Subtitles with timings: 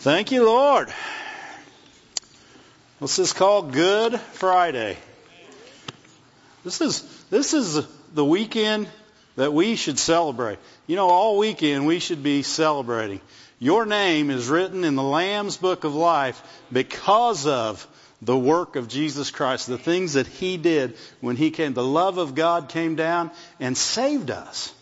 [0.00, 0.94] Thank you, Lord.
[3.00, 4.96] This is called Good Friday.
[6.62, 7.84] This is this is
[8.14, 8.86] the weekend
[9.34, 10.60] that we should celebrate.
[10.86, 13.20] You know, all weekend we should be celebrating.
[13.58, 16.40] Your name is written in the Lamb's Book of Life
[16.70, 17.84] because of
[18.22, 21.74] the work of Jesus Christ, the things that He did when He came.
[21.74, 24.72] The love of God came down and saved us,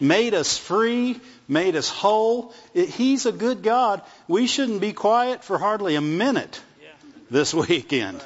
[0.00, 2.52] made us free, made us whole.
[2.74, 4.02] He's a good God.
[4.26, 6.60] We shouldn't be quiet for hardly a minute
[7.30, 8.22] this weekend.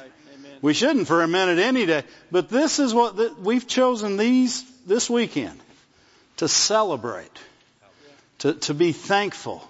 [0.61, 2.03] We shouldn't for a minute any day.
[2.31, 5.59] But this is what the, we've chosen these this weekend
[6.37, 7.37] to celebrate,
[8.39, 9.67] to, to be thankful,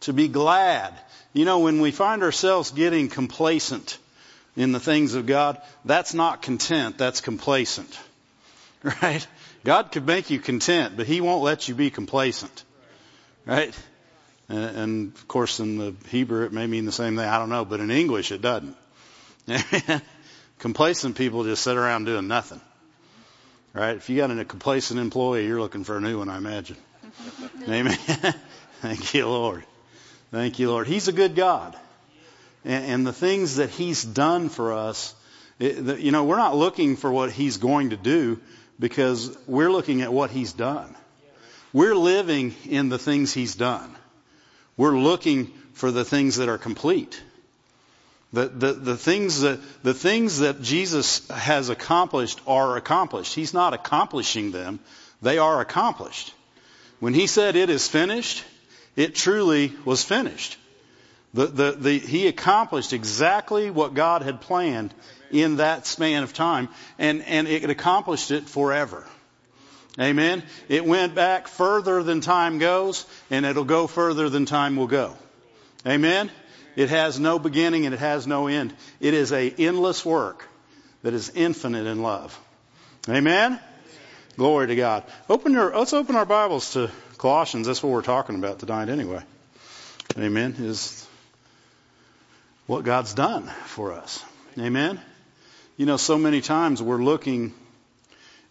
[0.00, 0.94] to be glad.
[1.32, 3.98] You know, when we find ourselves getting complacent
[4.56, 7.98] in the things of God, that's not content, that's complacent.
[9.02, 9.26] Right?
[9.68, 12.64] God could make you content, but He won't let you be complacent.
[13.44, 13.78] Right?
[14.48, 17.26] And, and of course, in the Hebrew, it may mean the same thing.
[17.26, 18.74] I don't know, but in English, it doesn't.
[20.58, 22.62] complacent people just sit around doing nothing.
[23.74, 23.94] Right?
[23.94, 26.78] If you got a complacent employee, you're looking for a new one, I imagine.
[27.68, 27.98] Amen.
[28.80, 29.64] Thank you, Lord.
[30.30, 30.86] Thank you, Lord.
[30.86, 31.76] He's a good God.
[32.64, 35.14] And, and the things that He's done for us,
[35.58, 38.40] it, the, you know, we're not looking for what He's going to do
[38.78, 40.94] because we're looking at what He's done.
[41.72, 43.94] We're living in the things He's done.
[44.76, 47.22] We're looking for the things that are complete.
[48.32, 53.34] The, the, the, things that, the things that Jesus has accomplished are accomplished.
[53.34, 54.80] He's not accomplishing them.
[55.22, 56.34] They are accomplished.
[57.00, 58.44] When he said it is finished,
[58.96, 60.58] it truly was finished.
[61.32, 64.92] The, the, the, he accomplished exactly what God had planned
[65.30, 69.06] in that span of time, and, and it accomplished it forever.
[70.00, 70.42] Amen.
[70.68, 75.16] It went back further than time goes, and it'll go further than time will go.
[75.86, 76.30] Amen.
[76.76, 78.72] It has no beginning and it has no end.
[79.00, 80.46] It is a endless work
[81.02, 82.38] that is infinite in love.
[83.08, 83.58] Amen.
[84.36, 85.02] Glory to God.
[85.28, 87.66] Open your, let's open our Bibles to Colossians.
[87.66, 89.22] That's what we're talking about tonight anyway.
[90.16, 90.54] Amen.
[90.60, 91.04] Is
[92.68, 94.24] what God's done for us.
[94.56, 95.00] Amen.
[95.78, 97.54] You know, so many times we're looking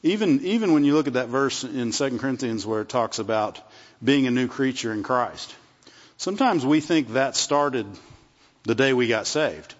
[0.03, 3.59] even, even when you look at that verse in 2 Corinthians where it talks about
[4.03, 5.53] being a new creature in Christ,
[6.17, 7.85] sometimes we think that started
[8.63, 9.73] the day we got saved.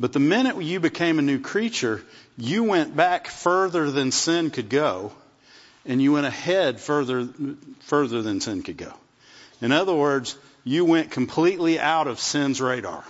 [0.00, 2.02] But the minute you became a new creature,
[2.36, 5.12] you went back further than sin could go,
[5.84, 7.28] and you went ahead further,
[7.80, 8.92] further than sin could go.
[9.60, 13.04] In other words, you went completely out of sin's radar.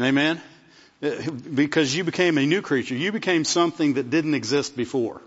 [0.00, 0.40] Amen?
[1.54, 2.94] Because you became a new creature.
[2.94, 5.20] You became something that didn't exist before.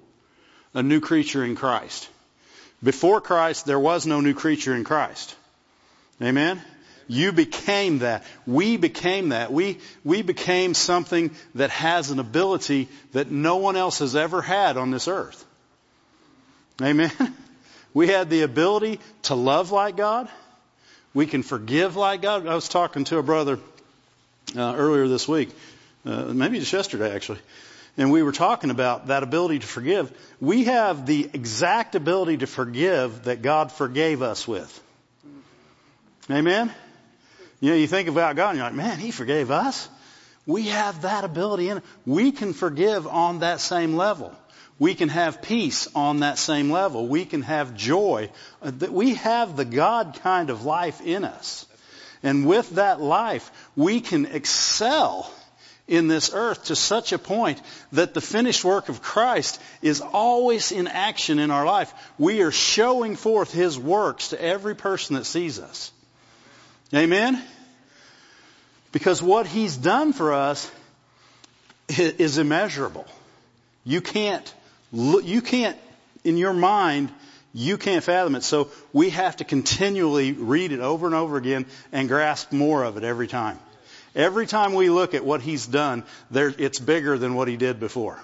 [0.74, 2.10] A new creature in Christ.
[2.84, 5.36] Before Christ, there was no new creature in Christ.
[6.22, 6.62] Amen?
[7.08, 8.26] You became that.
[8.46, 9.52] We became that.
[9.52, 14.78] We, we became something that has an ability that no one else has ever had
[14.78, 15.44] on this earth.
[16.82, 17.12] Amen?
[17.94, 20.30] We had the ability to love like God.
[21.16, 22.46] We can forgive like God.
[22.46, 23.58] I was talking to a brother
[24.56, 25.50] uh, earlier this week,
[26.06, 27.40] uh, maybe just yesterday actually,
[27.98, 30.12] and we were talking about that ability to forgive.
[30.40, 34.84] We have the exact ability to forgive that God forgave us with.
[36.30, 36.72] Amen?
[37.60, 39.90] You know, you think about God and you're like, man, He forgave us.
[40.46, 44.34] We have that ability in We can forgive on that same level.
[44.80, 47.08] We can have peace on that same level.
[47.08, 48.30] We can have joy.
[48.62, 51.66] Uh, we have the God kind of life in us.
[52.24, 55.32] And with that life, we can excel
[55.88, 57.62] in this earth to such a point
[57.94, 61.94] that the finished work of Christ is always in action in our life.
[62.20, 65.92] We are showing forth His works to every person that sees us.
[66.94, 67.42] Amen?
[68.92, 70.70] Because what He's done for us
[71.88, 73.06] is immeasurable.
[73.86, 74.54] You can't,
[74.92, 75.78] you can't,
[76.26, 77.10] in your mind,
[77.58, 78.44] you can't fathom it.
[78.44, 82.98] So we have to continually read it over and over again and grasp more of
[82.98, 83.58] it every time.
[84.16, 87.80] Every time we look at what he's done, there, it's bigger than what he did
[87.80, 88.20] before.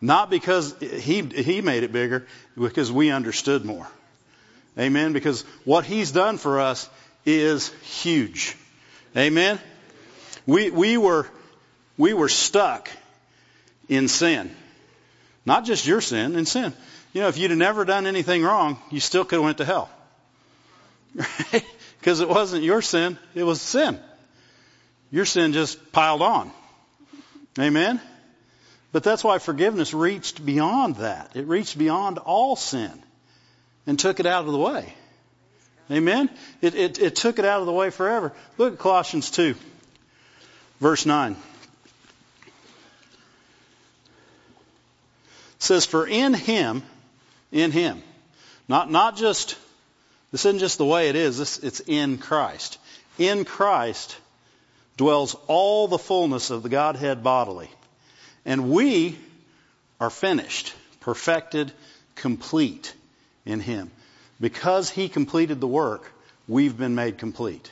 [0.00, 2.24] Not because he, he made it bigger,
[2.56, 3.88] because we understood more.
[4.78, 5.12] Amen?
[5.12, 6.88] Because what he's done for us
[7.26, 8.56] is huge.
[9.16, 9.58] Amen?
[10.46, 11.26] We, we were,
[11.98, 12.90] we were stuck
[13.88, 14.54] in sin.
[15.44, 16.72] Not just your sin, in sin.
[17.12, 19.64] You know, if you'd have never done anything wrong, you still could have went to
[19.64, 19.90] hell.
[21.14, 21.64] Right?
[22.00, 24.00] Because it wasn't your sin, it was sin.
[25.10, 26.50] Your sin just piled on.
[27.58, 28.00] Amen?
[28.92, 31.36] But that's why forgiveness reached beyond that.
[31.36, 32.92] It reached beyond all sin
[33.86, 34.94] and took it out of the way.
[35.90, 36.30] Amen?
[36.60, 38.32] It, it, it took it out of the way forever.
[38.58, 39.54] Look at Colossians 2,
[40.80, 41.32] verse 9.
[41.32, 41.38] It
[45.58, 46.82] says, For in him,
[47.52, 48.02] in him,
[48.68, 49.56] not, not just,
[50.30, 52.78] this isn't just the way it is, this, it's in Christ.
[53.18, 54.16] In Christ
[54.96, 57.70] dwells all the fullness of the Godhead bodily.
[58.44, 59.18] And we
[60.00, 61.72] are finished, perfected,
[62.14, 62.94] complete
[63.44, 63.90] in him.
[64.40, 66.10] Because he completed the work,
[66.48, 67.70] we've been made complete.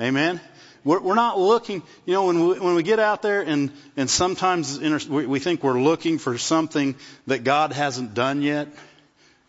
[0.00, 0.40] Amen?
[0.84, 4.80] We're, not looking, you know, when we, when we get out there and, and sometimes
[5.08, 6.96] we, we think we're looking for something
[7.28, 8.66] that God hasn't done yet.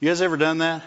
[0.03, 0.83] You guys ever done that?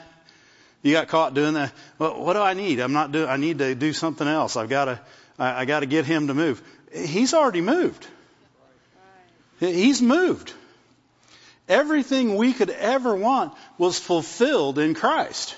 [0.83, 1.73] You got caught doing that.
[1.99, 2.81] Well, what do I need?
[2.81, 4.59] I'm not doing, I need to do something else.
[4.59, 5.01] I've got to,
[5.39, 6.63] I, I got to get him to move.
[6.95, 8.07] He's already moved.
[9.59, 10.53] He's moved.
[11.67, 15.57] Everything we could ever want was fulfilled in Christ.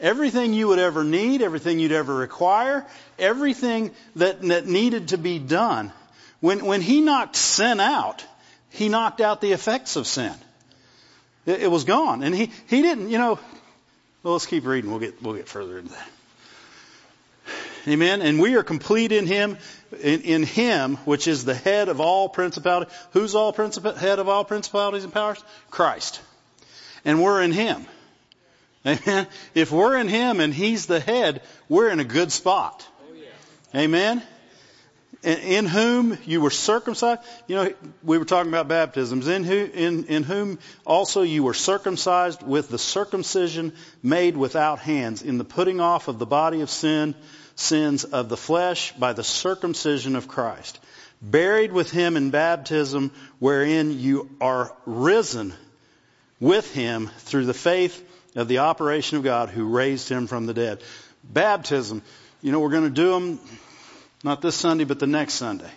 [0.00, 2.86] Everything you would ever need, everything you'd ever require,
[3.18, 5.92] everything that, that needed to be done.
[6.40, 8.24] When, when he knocked sin out,
[8.70, 10.32] he knocked out the effects of sin.
[11.46, 12.22] It, it was gone.
[12.22, 13.38] And he, he didn't, you know,
[14.22, 14.90] well, let's keep reading.
[14.90, 16.08] We'll get, we'll get further into that.
[17.88, 18.20] Amen.
[18.20, 19.56] And we are complete in Him,
[19.98, 22.90] in, in Him, which is the head of all principality.
[23.12, 25.42] Who's all princip- head of all principalities and powers?
[25.70, 26.20] Christ.
[27.04, 27.86] And we're in Him.
[28.86, 29.26] Amen.
[29.54, 32.86] If we're in Him and He's the head, we're in a good spot.
[33.02, 34.22] Oh, Amen.
[35.22, 37.20] In whom you were circumcised.
[37.46, 39.28] You know, we were talking about baptisms.
[39.28, 45.20] In, who, in, in whom also you were circumcised with the circumcision made without hands,
[45.20, 47.14] in the putting off of the body of sin
[47.60, 50.78] sins of the flesh by the circumcision of Christ,
[51.20, 55.52] buried with him in baptism wherein you are risen
[56.40, 58.02] with him through the faith
[58.34, 60.82] of the operation of God who raised him from the dead.
[61.22, 62.02] Baptism,
[62.40, 63.40] you know, we're going to do them
[64.22, 65.70] not this Sunday, but the next Sunday.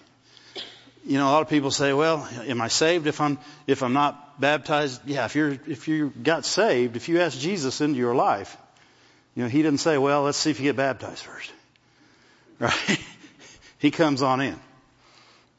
[1.05, 3.37] You know, a lot of people say, well, am I saved if I'm,
[3.67, 5.01] if I'm not baptized?
[5.05, 8.55] Yeah, if you're, if you got saved, if you ask Jesus into your life,
[9.35, 11.51] you know, he didn't say, well, let's see if you get baptized first.
[12.59, 12.99] Right?
[13.79, 14.57] he comes on in.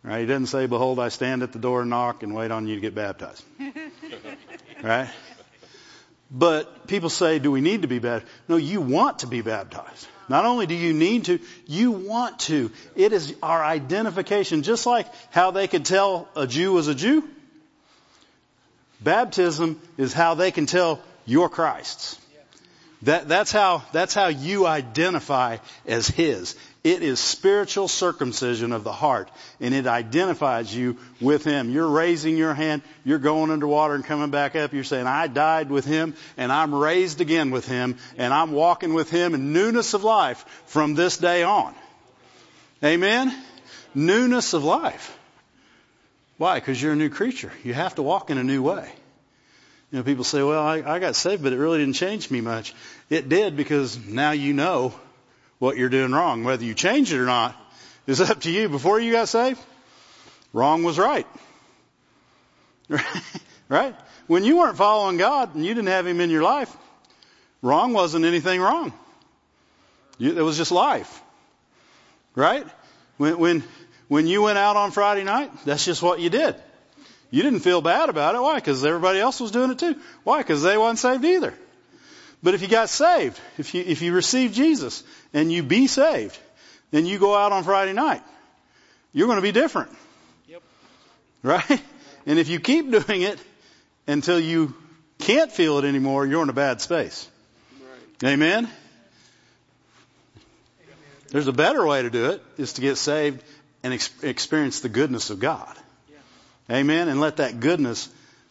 [0.04, 0.20] Right?
[0.20, 2.76] He doesn't say, Behold, I stand at the door and knock and wait on you
[2.76, 3.42] to get baptized.
[4.82, 5.10] right?
[6.36, 8.32] But people say, do we need to be baptized?
[8.48, 10.08] No, you want to be baptized.
[10.28, 12.72] Not only do you need to, you want to.
[12.96, 17.22] It is our identification, just like how they could tell a Jew was a Jew.
[19.00, 22.18] Baptism is how they can tell you're Christ's.
[23.02, 26.56] That, that's how, that's how you identify as His.
[26.84, 31.70] It is spiritual circumcision of the heart, and it identifies you with Him.
[31.70, 34.74] You're raising your hand, you're going underwater and coming back up.
[34.74, 38.92] You're saying, I died with Him, and I'm raised again with Him, and I'm walking
[38.92, 41.74] with Him in newness of life from this day on.
[42.84, 43.34] Amen?
[43.94, 45.18] Newness of life.
[46.36, 46.56] Why?
[46.56, 47.52] Because you're a new creature.
[47.62, 48.92] You have to walk in a new way.
[49.90, 52.42] You know, people say, well, I, I got saved, but it really didn't change me
[52.42, 52.74] much.
[53.08, 54.92] It did because now you know
[55.58, 56.44] what you're doing wrong.
[56.44, 57.56] Whether you change it or not
[58.06, 58.68] is up to you.
[58.68, 59.60] Before you got saved,
[60.52, 61.26] wrong was right.
[63.68, 63.94] right?
[64.26, 66.74] When you weren't following God and you didn't have Him in your life,
[67.62, 68.92] wrong wasn't anything wrong.
[70.18, 71.22] You, it was just life.
[72.34, 72.66] Right?
[73.16, 73.64] When, when,
[74.08, 76.56] when you went out on Friday night, that's just what you did.
[77.30, 78.40] You didn't feel bad about it.
[78.40, 78.56] Why?
[78.56, 79.96] Because everybody else was doing it too.
[80.22, 80.38] Why?
[80.38, 81.54] Because they wasn't saved either.
[82.44, 86.38] But if you got saved, if you, if you receive Jesus and you be saved,
[86.90, 88.22] then you go out on Friday night.
[89.14, 89.90] You're going to be different.
[90.48, 90.62] Yep.
[91.42, 91.82] Right?
[92.26, 93.38] And if you keep doing it
[94.06, 94.74] until you
[95.18, 97.26] can't feel it anymore, you're in a bad space.
[98.22, 98.32] Right.
[98.32, 98.68] Amen?
[101.30, 103.42] There's a better way to do it, is to get saved
[103.82, 105.74] and ex- experience the goodness of God.
[106.70, 107.08] Amen.
[107.08, 108.08] And let that goodness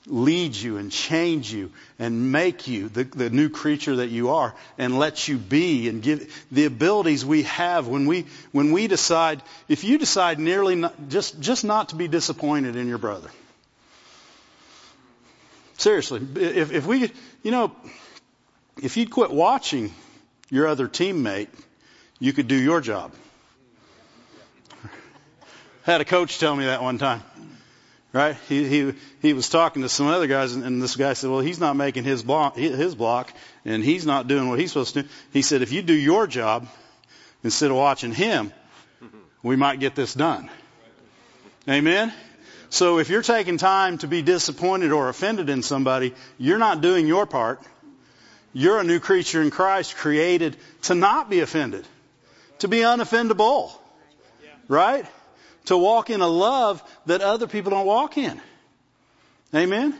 [0.07, 4.53] lead you and change you and make you the, the, new creature that you are
[4.77, 9.41] and let you be and give the abilities we have when we when we decide
[9.69, 13.29] if you decide nearly not, just just not to be disappointed in your brother.
[15.77, 17.09] Seriously if if we
[17.41, 17.71] you know
[18.81, 19.93] if you'd quit watching
[20.49, 21.47] your other teammate
[22.19, 23.13] you could do your job.
[25.83, 27.23] Had a coach tell me that one time
[28.13, 28.37] right?
[28.47, 31.41] He he he was talking to some other guys, and, and this guy said, "Well,
[31.41, 33.33] he's not making his block, his block,
[33.65, 36.27] and he's not doing what he's supposed to do." He said, "If you do your
[36.27, 36.67] job
[37.43, 38.53] instead of watching him,
[39.41, 40.49] we might get this done."
[41.67, 42.13] Amen.
[42.69, 47.07] So if you're taking time to be disappointed or offended in somebody, you're not doing
[47.07, 47.61] your part.
[48.51, 51.87] You're a new creature in Christ created to not be offended,
[52.59, 53.71] to be unoffendable,
[54.67, 55.05] right?
[55.65, 58.39] To walk in a love that other people don't walk in.
[59.55, 59.97] Amen?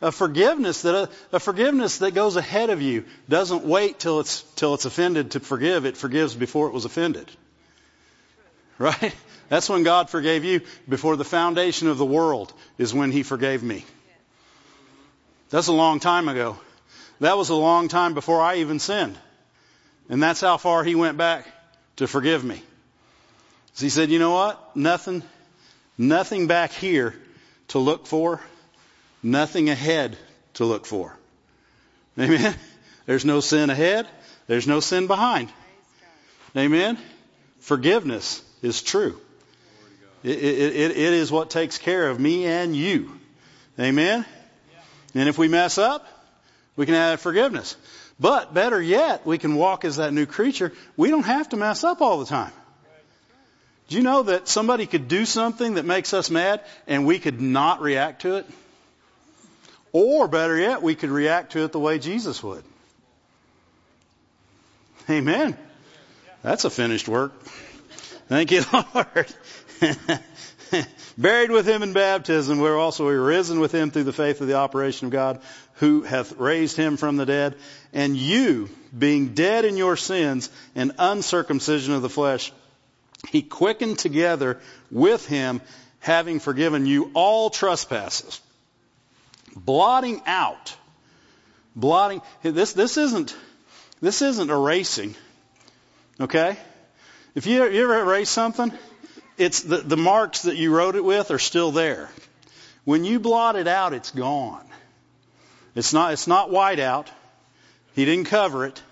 [0.00, 4.42] A forgiveness that a, a, forgiveness that goes ahead of you doesn't wait till it's
[4.56, 5.86] till it's offended to forgive.
[5.86, 7.30] It forgives before it was offended.
[8.78, 9.14] Right?
[9.48, 10.62] That's when God forgave you.
[10.88, 13.84] Before the foundation of the world is when He forgave me.
[15.50, 16.58] That's a long time ago.
[17.20, 19.16] That was a long time before I even sinned.
[20.08, 21.46] And that's how far He went back
[21.96, 22.62] to forgive me.
[23.74, 24.76] So He said, you know what?
[24.76, 25.22] Nothing,
[25.96, 27.14] nothing back here
[27.68, 28.40] to look for.
[29.22, 30.16] Nothing ahead
[30.54, 31.16] to look for.
[32.18, 32.54] Amen?
[33.06, 34.06] There's no sin ahead.
[34.46, 35.48] There's no sin behind.
[36.56, 36.98] Amen?
[37.60, 39.18] Forgiveness is true.
[40.22, 43.18] It, it, it, it is what takes care of me and you.
[43.78, 44.24] Amen?
[45.14, 46.06] And if we mess up,
[46.76, 47.76] we can have forgiveness.
[48.20, 50.72] But better yet, we can walk as that new creature.
[50.96, 52.52] We don't have to mess up all the time.
[53.88, 57.40] Do you know that somebody could do something that makes us mad and we could
[57.40, 58.46] not react to it?
[59.92, 62.64] Or better yet, we could react to it the way Jesus would.
[65.10, 65.56] Amen.
[66.42, 67.32] That's a finished work.
[68.28, 68.62] Thank you,
[68.94, 69.34] Lord.
[71.18, 74.54] Buried with him in baptism, we're also risen with him through the faith of the
[74.54, 75.42] operation of God,
[75.74, 77.56] who hath raised him from the dead.
[77.92, 82.52] And you, being dead in your sins and uncircumcision of the flesh,
[83.28, 84.60] he quickened together
[84.90, 85.60] with him,
[86.00, 88.40] having forgiven you all trespasses,
[89.54, 90.76] blotting out,
[91.76, 92.22] blotting.
[92.42, 93.36] This this isn't
[94.00, 95.14] this isn't erasing.
[96.20, 96.56] Okay,
[97.34, 98.70] if you, you ever erase something,
[99.38, 102.10] it's the, the marks that you wrote it with are still there.
[102.84, 104.66] When you blot it out, it's gone.
[105.74, 107.10] It's not, it's not white out.
[107.94, 108.82] He didn't cover it.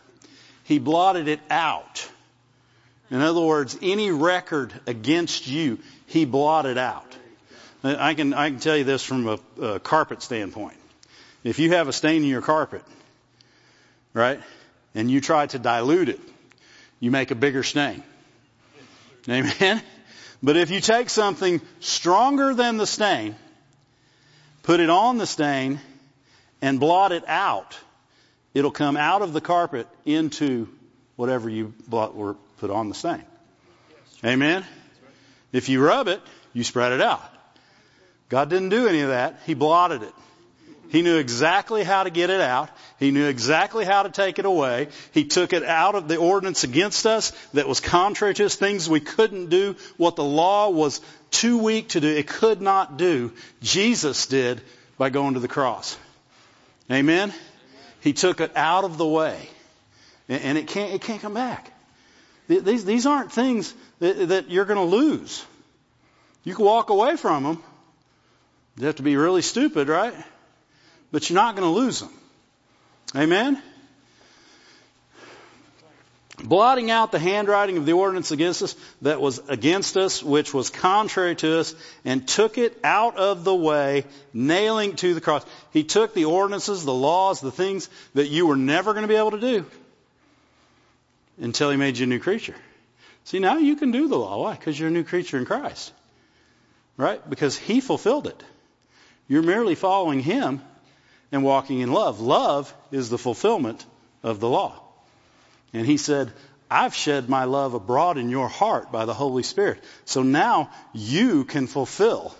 [0.64, 2.08] He blotted it out.
[3.10, 7.16] In other words, any record against you, he blotted out.
[7.82, 10.76] I can, I can tell you this from a, a carpet standpoint.
[11.42, 12.82] If you have a stain in your carpet,
[14.12, 14.40] right,
[14.94, 16.20] and you try to dilute it,
[17.00, 18.02] you make a bigger stain.
[19.28, 19.82] Amen?
[20.42, 23.34] But if you take something stronger than the stain,
[24.62, 25.80] put it on the stain,
[26.62, 27.78] and blot it out,
[28.52, 30.68] it'll come out of the carpet into
[31.16, 32.14] whatever you blot
[32.60, 33.24] put on the stain.
[34.24, 34.64] Amen?
[35.50, 36.20] If you rub it,
[36.52, 37.22] you spread it out.
[38.28, 39.40] God didn't do any of that.
[39.46, 40.12] He blotted it.
[40.90, 42.68] He knew exactly how to get it out.
[42.98, 44.88] He knew exactly how to take it away.
[45.12, 48.88] He took it out of the ordinance against us that was contrary to us, things
[48.88, 51.00] we couldn't do, what the law was
[51.30, 52.08] too weak to do.
[52.08, 53.32] It could not do.
[53.62, 54.60] Jesus did
[54.98, 55.96] by going to the cross.
[56.90, 57.32] Amen?
[58.00, 59.48] He took it out of the way.
[60.28, 61.72] And it can't, it can't come back.
[62.58, 65.44] These, these aren't things that, that you're going to lose.
[66.44, 67.62] You can walk away from them.
[68.76, 70.14] You have to be really stupid, right?
[71.12, 72.10] but you're not going to lose them.
[73.16, 73.60] Amen?
[76.42, 80.70] Blotting out the handwriting of the ordinance against us that was against us, which was
[80.70, 85.44] contrary to us, and took it out of the way, nailing to the cross.
[85.72, 89.16] He took the ordinances, the laws, the things that you were never going to be
[89.16, 89.66] able to do
[91.40, 92.54] until He made you a new creature.
[93.24, 94.42] See, now you can do the law.
[94.42, 94.54] Why?
[94.54, 95.92] Because you're a new creature in Christ.
[96.96, 97.28] Right?
[97.28, 98.42] Because He fulfilled it.
[99.28, 100.62] You're merely following Him
[101.32, 102.20] and walking in love.
[102.20, 103.84] Love is the fulfillment
[104.22, 104.80] of the law.
[105.72, 106.32] And he said,
[106.70, 109.82] I've shed my love abroad in your heart by the Holy Spirit.
[110.04, 112.34] So now you can fulfill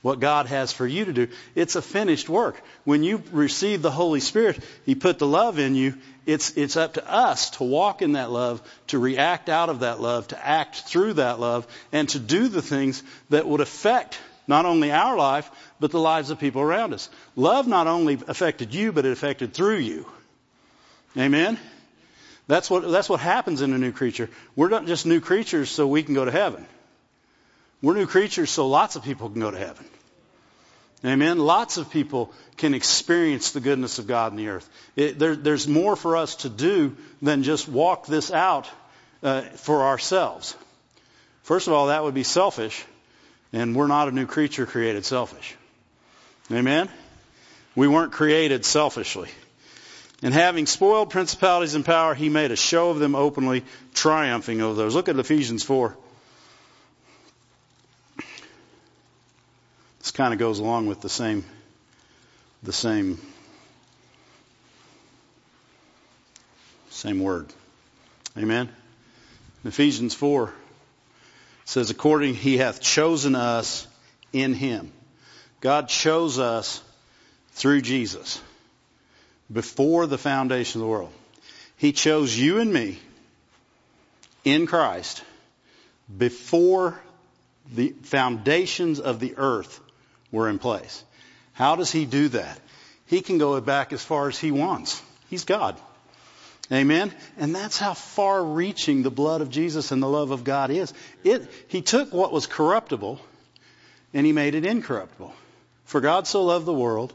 [0.00, 1.28] what God has for you to do.
[1.54, 2.62] It's a finished work.
[2.84, 5.94] When you receive the Holy Spirit, He put the love in you.
[6.28, 9.98] It's, it's up to us to walk in that love, to react out of that
[9.98, 14.66] love, to act through that love, and to do the things that would affect not
[14.66, 17.08] only our life, but the lives of people around us.
[17.34, 20.04] Love not only affected you, but it affected through you.
[21.16, 21.58] Amen?
[22.46, 24.28] That's what, that's what happens in a new creature.
[24.54, 26.66] We're not just new creatures so we can go to heaven.
[27.80, 29.86] We're new creatures so lots of people can go to heaven.
[31.04, 31.38] Amen.
[31.38, 34.68] Lots of people can experience the goodness of God in the earth.
[34.96, 38.68] It, there, there's more for us to do than just walk this out
[39.22, 40.56] uh, for ourselves.
[41.42, 42.84] First of all, that would be selfish.
[43.52, 45.56] And we're not a new creature created selfish.
[46.50, 46.88] Amen?
[47.76, 49.30] We weren't created selfishly.
[50.20, 53.64] And having spoiled principalities and power, he made a show of them openly,
[53.94, 54.94] triumphing over those.
[54.94, 55.96] Look at Ephesians 4.
[60.08, 61.44] This kind of goes along with the same,
[62.62, 63.18] the same
[66.88, 67.52] Same word.
[68.34, 68.70] Amen.
[69.62, 70.50] In Ephesians 4
[71.66, 73.86] says, according he hath chosen us
[74.32, 74.92] in him.
[75.60, 76.82] God chose us
[77.50, 78.40] through Jesus
[79.52, 81.12] before the foundation of the world.
[81.76, 82.98] He chose you and me
[84.42, 85.22] in Christ
[86.16, 86.98] before
[87.70, 89.82] the foundations of the earth
[90.30, 91.04] were in place.
[91.52, 92.58] How does he do that?
[93.06, 95.02] He can go back as far as he wants.
[95.30, 95.76] He's God.
[96.70, 97.12] Amen.
[97.38, 100.92] And that's how far reaching the blood of Jesus and the love of God is.
[101.24, 103.18] It, he took what was corruptible
[104.12, 105.34] and he made it incorruptible.
[105.86, 107.14] For God so loved the world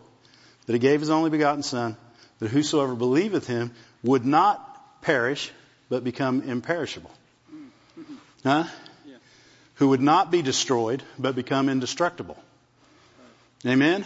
[0.66, 1.96] that he gave his only begotten son
[2.40, 5.52] that whosoever believeth him would not perish
[5.90, 7.12] but become imperishable.
[8.44, 8.66] Huh?
[9.76, 12.38] Who would not be destroyed but become indestructible.
[13.66, 14.06] Amen?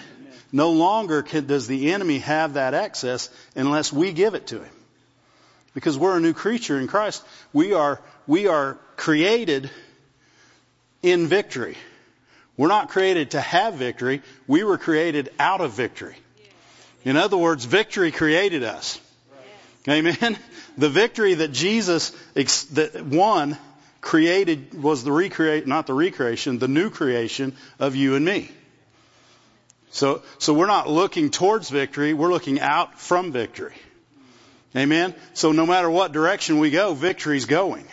[0.51, 4.73] No longer can, does the enemy have that access unless we give it to him.
[5.73, 7.23] Because we're a new creature in Christ.
[7.53, 9.69] We are, we are created
[11.03, 11.77] in victory.
[12.55, 14.21] We're not created to have victory.
[14.47, 16.15] We were created out of victory.
[17.05, 18.99] In other words, victory created us.
[19.87, 20.37] Amen.
[20.77, 23.57] The victory that Jesus that won
[24.01, 28.51] created was the recreate, not the recreation, the new creation of you and me.
[29.91, 33.75] So, so we're not looking towards victory, we're looking out from victory.
[34.75, 35.15] Amen?
[35.33, 37.85] So no matter what direction we go, victory's going.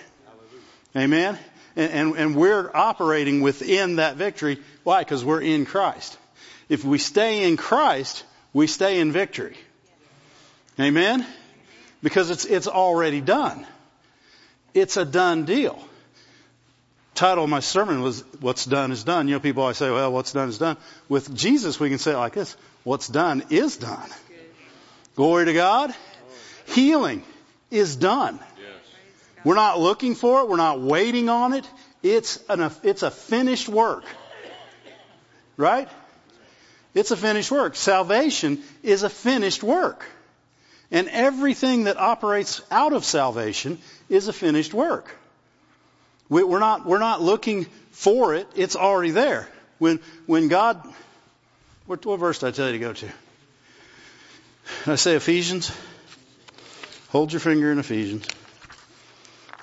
[0.97, 1.39] Amen?
[1.77, 4.59] And, and, and we're operating within that victory.
[4.83, 5.01] Why?
[5.01, 6.19] Because we're in Christ.
[6.69, 9.57] If we stay in Christ, we stay in victory.
[10.79, 11.27] Amen?
[12.03, 13.67] Because it's, it's already done.
[14.75, 15.83] It's a done deal
[17.15, 19.29] title of my sermon was What's Done is Done.
[19.29, 20.77] You know, people always say, well, what's done is done.
[21.09, 24.11] With Jesus, we can say it like this What's done is done.
[25.15, 25.95] Glory to God.
[26.67, 27.23] Healing
[27.71, 28.39] is done.
[29.45, 30.49] We're not looking for it.
[30.49, 31.69] We're not waiting on it.
[32.03, 34.05] It's, an, it's a finished work.
[35.57, 35.89] Right?
[36.95, 37.77] It's a finished work.
[37.77, 40.05] Salvation is a finished work.
[40.91, 45.15] And everything that operates out of salvation is a finished work.
[46.29, 48.49] We're not, we're not looking for it.
[48.57, 49.49] It's already there.
[49.79, 50.83] When, when God,
[51.87, 53.07] what, what verse did I tell you to go to?
[53.07, 53.13] Did
[54.87, 55.71] I say Ephesians?
[57.11, 58.27] Hold your finger in Ephesians.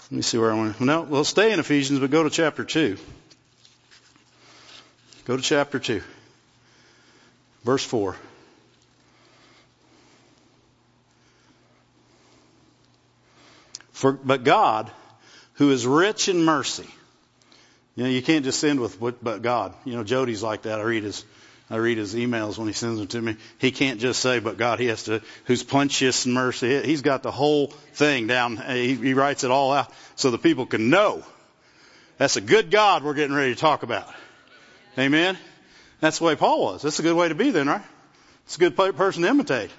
[0.04, 0.86] Let me see where I want to.
[0.86, 2.98] No, we'll stay in Ephesians, but go to chapter 2.
[5.26, 6.02] Go to chapter 2.
[7.64, 8.16] Verse 4.
[13.92, 14.92] For, but God,
[15.54, 16.88] who is rich in mercy.
[17.96, 19.74] You know, you can't just send with but God.
[19.86, 20.80] You know, Jody's like that.
[20.80, 21.26] I read his
[21.72, 23.38] I read his emails when he sends them to me.
[23.58, 26.82] He can't just say, but God, he has to, who's plenteous in mercy.
[26.84, 28.58] He's got the whole thing down.
[28.58, 31.24] He, he writes it all out so the people can know.
[32.18, 34.14] That's a good God we're getting ready to talk about.
[35.00, 35.38] Amen.
[36.02, 36.82] That's the way Paul was.
[36.82, 37.82] That's a good way to be then, right?
[38.46, 39.72] It's a good person to imitate.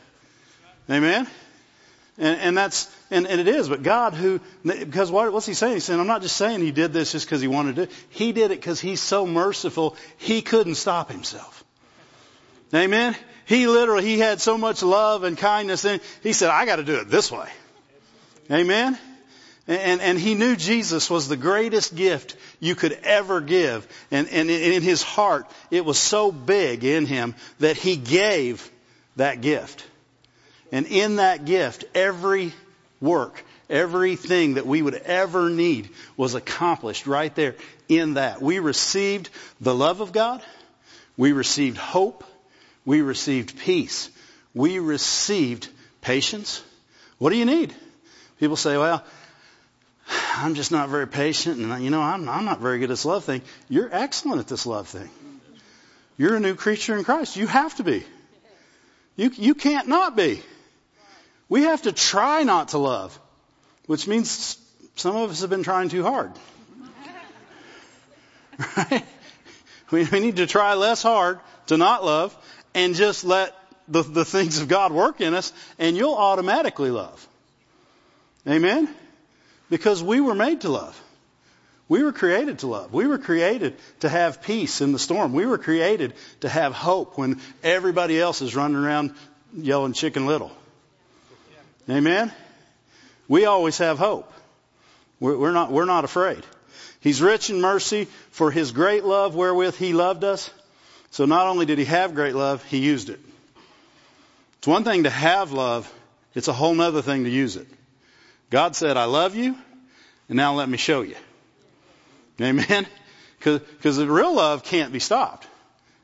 [0.88, 1.26] Amen.
[2.18, 5.75] And, and that's, and, and it is, but God who, because what, what's he saying?
[5.75, 7.88] He's saying, I'm not just saying he did this just because he wanted to.
[8.11, 11.64] He did it because he's so merciful, he couldn't stop himself.
[12.75, 13.16] Amen?
[13.46, 16.96] He literally, he had so much love and kindness and he said, I gotta do
[16.96, 17.48] it this way.
[18.51, 18.98] Amen?
[19.66, 23.87] And, and he knew Jesus was the greatest gift you could ever give.
[24.11, 28.70] And, and in his heart, it was so big in him that he gave
[29.16, 29.87] that gift.
[30.72, 32.52] And in that gift, every
[33.00, 37.56] work, everything that we would ever need was accomplished right there
[37.88, 38.40] in that.
[38.40, 39.28] We received
[39.61, 40.42] the love of God.
[41.18, 42.24] We received hope.
[42.87, 44.08] We received peace.
[44.54, 45.68] We received
[46.00, 46.62] patience.
[47.18, 47.74] What do you need?
[48.40, 49.04] People say, well,
[50.37, 53.04] I'm just not very patient and you know, I'm, I'm not very good at this
[53.04, 53.42] love thing.
[53.68, 55.11] You're excellent at this love thing.
[56.16, 57.37] You're a new creature in Christ.
[57.37, 58.04] You have to be.
[59.16, 60.42] You, you can't not be.
[61.53, 63.21] We have to try not to love,
[63.85, 64.57] which means
[64.97, 66.33] some of us have been trying too hard.
[68.75, 69.05] Right?
[69.91, 72.35] We, we need to try less hard to not love
[72.73, 73.55] and just let
[73.87, 77.29] the, the things of God work in us and you'll automatically love.
[78.49, 78.88] Amen?
[79.69, 80.99] Because we were made to love.
[81.87, 82.95] We were created to love.
[82.95, 85.35] We were created to have peace in the storm.
[85.35, 89.15] We were created to have hope when everybody else is running around
[89.55, 90.51] yelling chicken little.
[91.88, 92.33] Amen?
[93.29, 94.33] We always have hope.
[95.21, 96.42] We're not, we're not afraid.
[97.01, 100.51] He's rich in mercy for his great love wherewith he loved us.
[101.11, 103.21] So not only did he have great love, he used it.
[104.59, 105.92] It's one thing to have love,
[106.35, 107.66] it's a whole other thing to use it.
[108.51, 109.57] God said, I love you,
[110.29, 111.16] and now let me show you.
[112.40, 112.87] Amen?
[113.38, 115.49] Because the real love can't be stopped.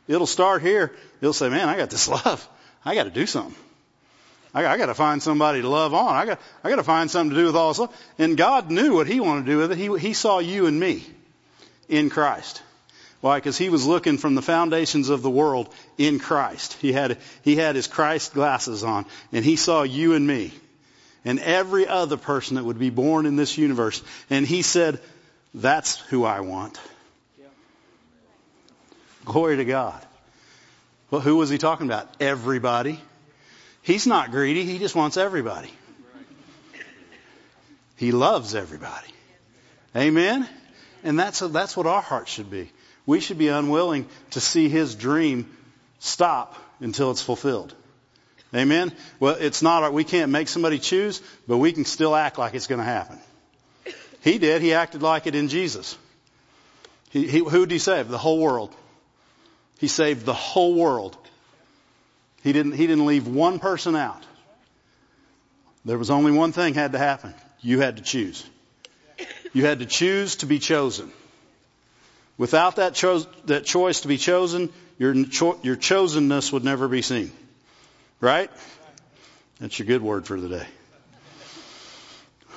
[0.08, 0.92] It'll start here.
[1.20, 2.48] It'll say, man, I got this love.
[2.84, 3.54] I got to do something.
[4.54, 6.14] I, I got to find somebody to love on.
[6.14, 7.88] I got, I got to find something to do with all this.
[8.18, 9.78] And God knew what He wanted to do with it.
[9.78, 11.04] He, he saw you and me
[11.88, 12.62] in Christ.
[13.20, 13.38] Why?
[13.38, 16.74] Because He was looking from the foundations of the world in Christ.
[16.74, 20.52] He had, he had His Christ glasses on, and He saw you and me
[21.24, 24.02] and every other person that would be born in this universe.
[24.30, 25.00] And He said,
[25.54, 26.78] that's who I want.
[29.24, 30.00] Glory to God.
[31.10, 32.08] Well, who was he talking about?
[32.20, 33.00] Everybody.
[33.88, 34.66] He's not greedy.
[34.66, 35.70] He just wants everybody.
[37.96, 39.08] He loves everybody.
[39.96, 40.46] Amen?
[41.02, 42.70] And that's, a, that's what our heart should be.
[43.06, 45.56] We should be unwilling to see his dream
[46.00, 47.74] stop until it's fulfilled.
[48.54, 48.92] Amen?
[49.20, 52.66] Well, it's not, we can't make somebody choose, but we can still act like it's
[52.66, 53.18] going to happen.
[54.20, 54.60] He did.
[54.60, 55.96] He acted like it in Jesus.
[57.08, 58.08] He, he, who did he save?
[58.08, 58.76] The whole world.
[59.78, 61.16] He saved the whole world.
[62.42, 64.22] He didn't, he didn't leave one person out.
[65.84, 67.34] There was only one thing had to happen.
[67.60, 68.44] You had to choose.
[69.52, 71.10] You had to choose to be chosen.
[72.36, 77.02] Without that, cho- that choice to be chosen, your, cho- your chosenness would never be
[77.02, 77.32] seen.
[78.20, 78.50] Right?
[79.60, 80.66] That's your good word for the day.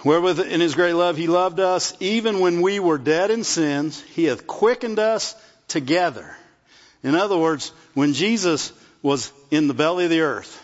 [0.04, 4.02] Wherewith in his great love he loved us, even when we were dead in sins,
[4.02, 5.36] he hath quickened us
[5.68, 6.36] together.
[7.04, 10.60] In other words, when Jesus was in the belly of the earth,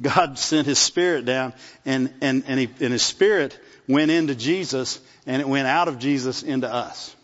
[0.00, 1.54] God sent his spirit down
[1.86, 5.98] and, and, and, he, and his spirit went into Jesus and it went out of
[5.98, 7.14] Jesus into us.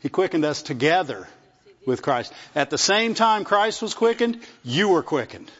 [0.00, 1.28] He quickened us together
[1.86, 2.32] with Christ.
[2.54, 5.50] At the same time Christ was quickened, you were quickened.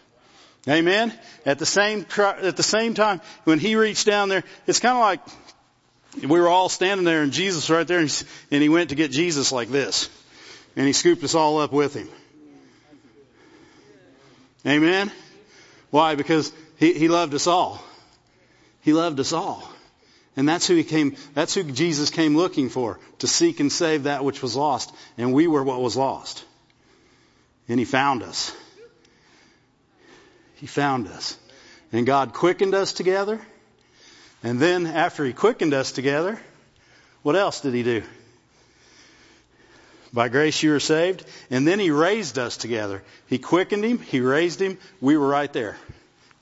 [0.66, 1.12] Amen.
[1.46, 5.00] At the same at the same time, when he reached down there, it's kind of
[5.00, 5.20] like
[6.28, 9.52] we were all standing there, and Jesus right there, and he went to get Jesus
[9.52, 10.10] like this,
[10.76, 12.08] and he scooped us all up with him.
[14.68, 15.10] Amen.
[15.90, 16.14] Why?
[16.14, 17.82] Because he, he loved us all.
[18.82, 19.68] He loved us all.
[20.36, 24.04] And that's who he came, that's who Jesus came looking for, to seek and save
[24.04, 24.94] that which was lost.
[25.16, 26.44] And we were what was lost.
[27.68, 28.54] And he found us.
[30.56, 31.36] He found us.
[31.92, 33.40] And God quickened us together.
[34.42, 36.40] And then after He quickened us together,
[37.22, 38.02] what else did He do?
[40.12, 41.24] By grace you are saved.
[41.50, 43.02] And then He raised us together.
[43.26, 43.98] He quickened Him.
[43.98, 44.78] He raised Him.
[45.00, 45.76] We were right there.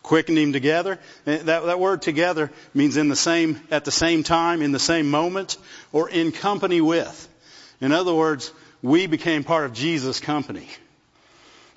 [0.03, 0.99] Quickened Him together.
[1.25, 5.11] That, that word together means in the same, at the same time, in the same
[5.11, 5.57] moment,
[5.93, 7.29] or in company with.
[7.81, 8.53] In other words,
[8.83, 10.69] we became part of Jesus' company.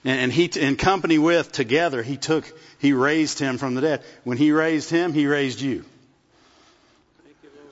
[0.05, 2.49] And he, in company with, together, he took,
[2.79, 4.03] he raised him from the dead.
[4.23, 5.83] When he raised him, he raised you.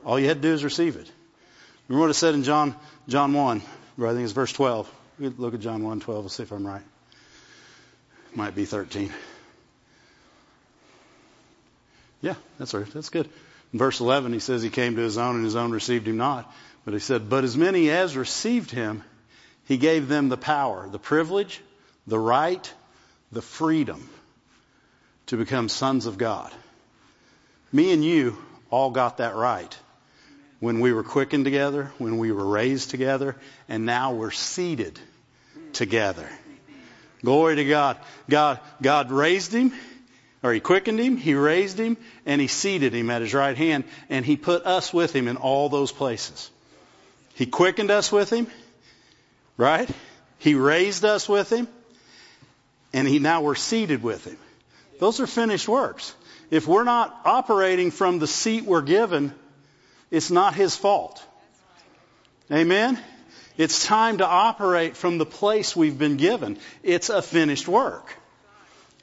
[0.05, 1.09] All you had to do is receive it.
[1.87, 2.75] Remember what it said in John,
[3.07, 3.61] John 1,
[3.99, 4.91] I think it's verse 12.
[5.19, 6.23] Look at John 1, 12.
[6.23, 6.83] We'll see if I'm right.
[8.35, 9.11] Might be 13.
[12.21, 12.85] Yeah, that's right.
[12.93, 13.27] That's good.
[13.73, 16.17] In verse 11, he says he came to his own and his own received him
[16.17, 16.51] not.
[16.85, 19.03] But he said, but as many as received him,
[19.65, 21.61] he gave them the power, the privilege,
[22.05, 22.71] the right,
[23.31, 24.07] the freedom
[25.27, 26.51] to become sons of God.
[27.73, 28.37] Me and you
[28.69, 29.77] all got that right
[30.59, 33.35] when we were quickened together, when we were raised together,
[33.69, 34.99] and now we're seated
[35.73, 36.27] together.
[37.23, 37.97] Glory to God.
[38.29, 39.73] God, God raised him,
[40.43, 43.83] or he quickened him, he raised him, and he seated him at his right hand,
[44.09, 46.49] and he put us with him in all those places.
[47.35, 48.47] He quickened us with him,
[49.57, 49.89] right?
[50.39, 51.67] He raised us with him,
[52.93, 54.37] and he, now we're seated with him.
[54.99, 56.13] Those are finished works.
[56.49, 59.33] If we're not operating from the seat we're given,
[60.11, 61.23] it's not his fault.
[62.51, 62.99] Amen?
[63.57, 66.59] It's time to operate from the place we've been given.
[66.83, 68.15] It's a finished work.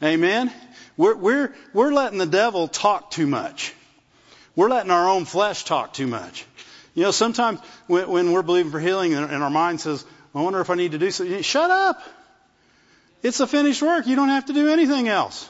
[0.03, 0.53] Amen?
[0.97, 3.75] We're, we're, we're letting the devil talk too much.
[4.55, 6.47] We're letting our own flesh talk too much.
[6.95, 10.41] You know, sometimes when, when we're believing for healing and, and our mind says, I
[10.41, 12.01] wonder if I need to do something, shut up.
[13.23, 14.07] It's a finished work.
[14.07, 15.49] You don't have to do anything else.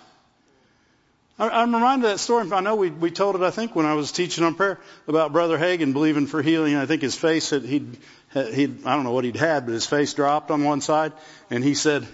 [1.36, 2.50] I'm reminded of that story.
[2.52, 5.32] I know we, we told it, I think, when I was teaching on prayer about
[5.32, 6.76] Brother Hagin believing for healing.
[6.76, 7.98] I think his face had, he'd,
[8.32, 11.12] he'd, I don't know what he'd had, but his face dropped on one side.
[11.50, 12.06] And he said,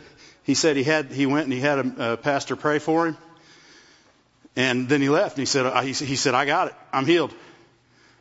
[0.42, 3.18] he said he had, he went and he had a, a pastor pray for him.
[4.56, 6.74] And then he left and he said, he, he said, I got it.
[6.90, 7.34] I'm healed.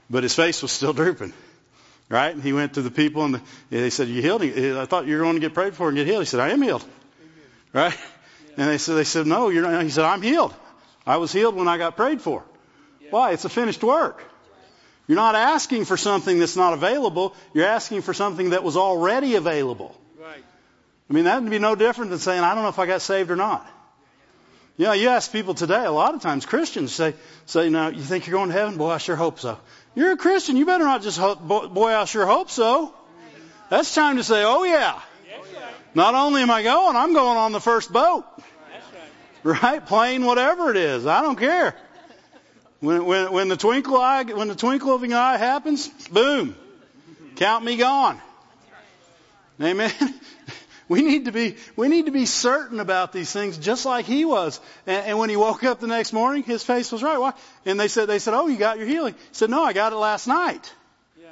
[0.09, 1.31] But his face was still drooping.
[2.09, 2.33] Right?
[2.33, 4.41] And he went to the people and the, they said, you healed?
[4.43, 6.23] I thought you were going to get prayed for and get healed.
[6.23, 6.83] He said, I am healed.
[7.71, 7.97] Right?
[8.57, 9.81] And they said, they said, no, you're not.
[9.83, 10.53] He said, I'm healed.
[11.09, 12.43] I was healed when I got prayed for.
[13.09, 13.31] Why?
[13.31, 14.23] It's a finished work.
[15.07, 17.33] You're not asking for something that's not available.
[17.51, 19.99] You're asking for something that was already available.
[20.19, 20.43] Right.
[21.09, 23.01] I mean, that would be no different than saying, I don't know if I got
[23.01, 23.67] saved or not.
[24.77, 27.15] You know, you ask people today, a lot of times Christians say,
[27.47, 28.77] say, now, you think you're going to heaven?
[28.77, 29.57] Boy, I sure hope so.
[29.95, 30.57] You're a Christian.
[30.57, 32.93] You better not just hope, boy, I sure hope so.
[33.71, 35.01] That's time to say, oh yeah.
[35.95, 38.25] Not only am I going, I'm going on the first boat.
[39.43, 39.85] Right?
[39.85, 41.05] Plane, whatever it is.
[41.05, 41.73] I don't care.
[42.81, 46.55] When, when, when the twinkle eye, when the twinkle of an eye happens, boom.
[47.37, 48.19] Count me gone.
[49.61, 49.91] Amen.
[50.89, 54.25] We need to be, we need to be certain about these things just like he
[54.25, 54.59] was.
[54.87, 57.19] And, and when he woke up the next morning, his face was right.
[57.19, 57.33] Why?
[57.63, 59.13] And they said, they said, oh, you got your healing.
[59.13, 60.73] He said, no, I got it last night.
[61.21, 61.27] Yeah.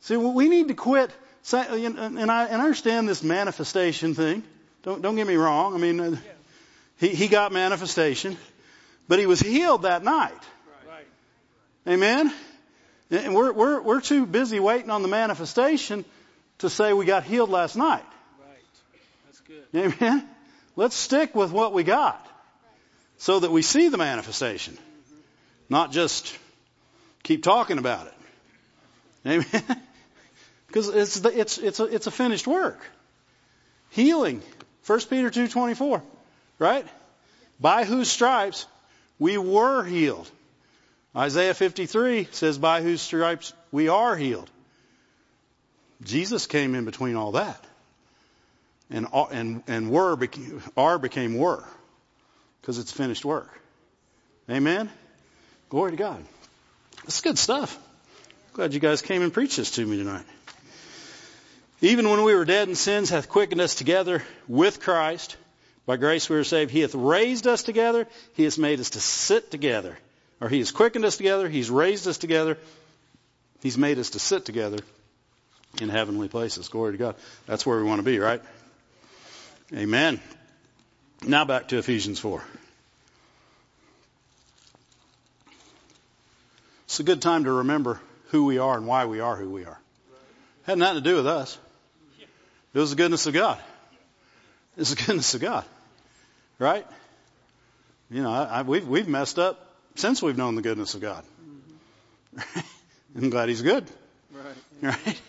[0.00, 1.10] See, we need to quit,
[1.52, 4.42] and I, and I understand this manifestation thing.
[4.84, 5.74] Don't, don't get me wrong.
[5.74, 6.16] I mean, uh,
[7.02, 8.36] he, he got manifestation,
[9.08, 10.30] but he was healed that night.
[10.88, 11.94] Right.
[11.94, 12.32] Amen?
[13.10, 16.04] And we're, we're, we're too busy waiting on the manifestation
[16.58, 18.04] to say we got healed last night.
[18.38, 18.58] Right.
[19.26, 19.64] That's good.
[20.00, 20.28] Amen.
[20.76, 22.24] Let's stick with what we got
[23.18, 24.78] so that we see the manifestation,
[25.68, 26.38] not just
[27.24, 28.14] keep talking about it.
[29.26, 29.76] Amen.
[30.68, 32.80] Because it's the, it's it's a, it's a finished work.
[33.90, 34.40] Healing.
[34.86, 36.00] 1 Peter 2:24,
[36.62, 36.86] right?
[37.60, 38.66] By whose stripes
[39.18, 40.30] we were healed.
[41.14, 44.50] Isaiah 53 says by whose stripes we are healed.
[46.02, 47.62] Jesus came in between all that
[48.92, 51.64] and and and were became, are became were
[52.60, 53.50] because it's finished work.
[54.50, 54.90] Amen.
[55.68, 56.22] Glory to God.
[57.02, 57.78] That's good stuff.
[58.52, 60.26] Glad you guys came and preached this to me tonight.
[61.80, 65.36] Even when we were dead in sins, hath quickened us together with Christ.
[65.84, 66.70] By grace we are saved.
[66.70, 68.06] He hath raised us together.
[68.34, 69.98] He has made us to sit together.
[70.40, 71.48] Or He has quickened us together.
[71.48, 72.56] He's raised us together.
[73.62, 74.78] He's made us to sit together
[75.80, 76.68] in heavenly places.
[76.68, 77.14] Glory to God.
[77.46, 78.42] That's where we want to be, right?
[79.74, 80.20] Amen.
[81.26, 82.42] Now back to Ephesians 4.
[86.86, 89.64] It's a good time to remember who we are and why we are who we
[89.64, 89.78] are.
[90.10, 91.58] It Had nothing to do with us.
[92.74, 93.58] It was the goodness of God.
[94.76, 95.64] It's the goodness of God.
[96.58, 96.86] Right?
[98.10, 101.24] You know, I, I, we've, we've messed up since we've known the goodness of God.
[103.16, 103.86] I'm glad He's good.
[104.32, 104.54] Right.
[105.06, 105.20] Right?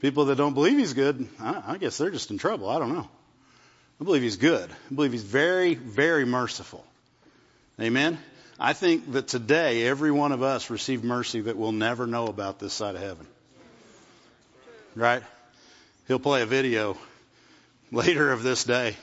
[0.00, 2.68] People that don't believe He's good, I, I guess they're just in trouble.
[2.68, 3.08] I don't know.
[4.00, 4.70] I believe He's good.
[4.70, 6.84] I believe He's very, very merciful.
[7.80, 8.18] Amen?
[8.60, 12.58] I think that today every one of us received mercy that we'll never know about
[12.58, 13.26] this side of heaven.
[14.94, 15.22] Right?
[16.06, 16.96] He'll play a video
[17.92, 18.96] later of this day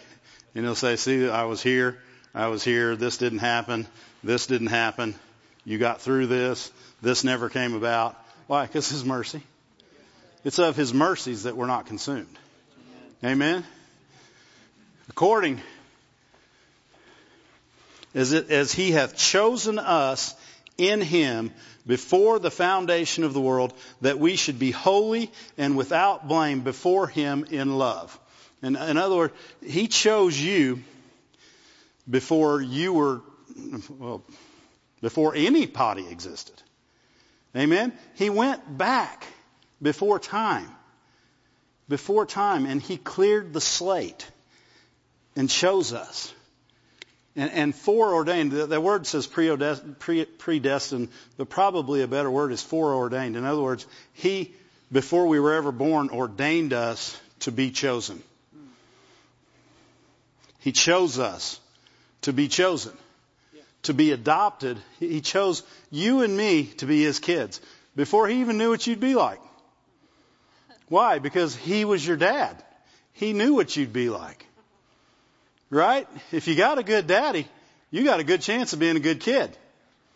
[0.53, 1.97] and he'll say, see, I was here.
[2.33, 2.95] I was here.
[2.95, 3.87] This didn't happen.
[4.23, 5.15] This didn't happen.
[5.63, 6.71] You got through this.
[7.01, 8.15] This never came about.
[8.47, 8.65] Why?
[8.65, 9.41] Because His mercy.
[10.43, 12.37] It's of His mercies that we're not consumed.
[13.23, 13.63] Amen?
[15.09, 15.61] according
[18.13, 20.35] as, it, as he hath chosen us
[20.77, 21.51] in him
[21.85, 27.07] before the foundation of the world that we should be holy and without blame before
[27.07, 28.17] him in love.
[28.65, 30.83] And in other words, he chose you
[32.09, 33.21] before you were,
[33.89, 34.23] well,
[35.01, 36.59] before any body existed.
[37.55, 37.93] Amen?
[38.15, 39.27] He went back
[39.79, 40.67] before time.
[41.87, 44.27] Before time and he cleared the slate
[45.35, 46.33] and chose us.
[47.35, 53.35] And, and foreordained, the, the word says predestined, but probably a better word is foreordained.
[53.35, 54.55] In other words, He,
[54.91, 58.23] before we were ever born, ordained us to be chosen.
[60.65, 61.59] He chose us
[62.21, 62.91] to be chosen,
[63.83, 64.79] to be adopted.
[64.99, 67.61] He chose you and me to be His kids
[67.95, 69.39] before He even knew what you'd be like.
[70.89, 71.19] Why?
[71.19, 72.63] Because He was your dad.
[73.13, 74.43] He knew what you'd be like.
[75.69, 76.07] Right?
[76.31, 77.47] If you got a good daddy,
[77.91, 79.55] you got a good chance of being a good kid.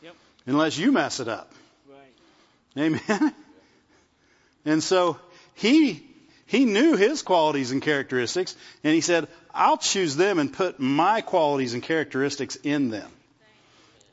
[0.02, 0.16] Yep.
[0.48, 1.54] Unless you mess it up.
[1.88, 2.86] Right.
[2.86, 3.36] Amen.
[4.66, 5.20] And so
[5.54, 6.04] he
[6.48, 11.22] he knew his qualities and characteristics, and he said, "I'll choose them and put my
[11.22, 13.12] qualities and characteristics in them."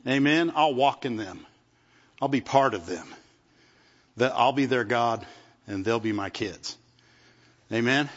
[0.07, 0.53] Amen.
[0.55, 1.45] I'll walk in them.
[2.21, 3.05] I'll be part of them.
[4.15, 5.25] That I'll be their God,
[5.67, 6.77] and they'll be my kids.
[7.71, 8.09] Amen.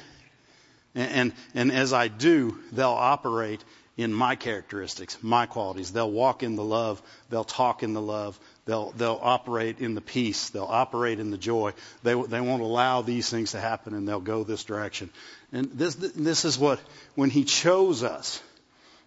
[0.94, 3.62] And, and, and as I do, they'll operate
[3.96, 5.92] in my characteristics, my qualities.
[5.92, 7.02] They'll walk in the love.
[7.28, 8.38] They'll talk in the love.
[8.66, 10.50] They'll, they'll operate in the peace.
[10.50, 11.72] They'll operate in the joy.
[12.02, 15.10] They, they won't allow these things to happen and they'll go this direction.
[15.52, 16.80] And this, this is what,
[17.14, 18.42] when He chose us,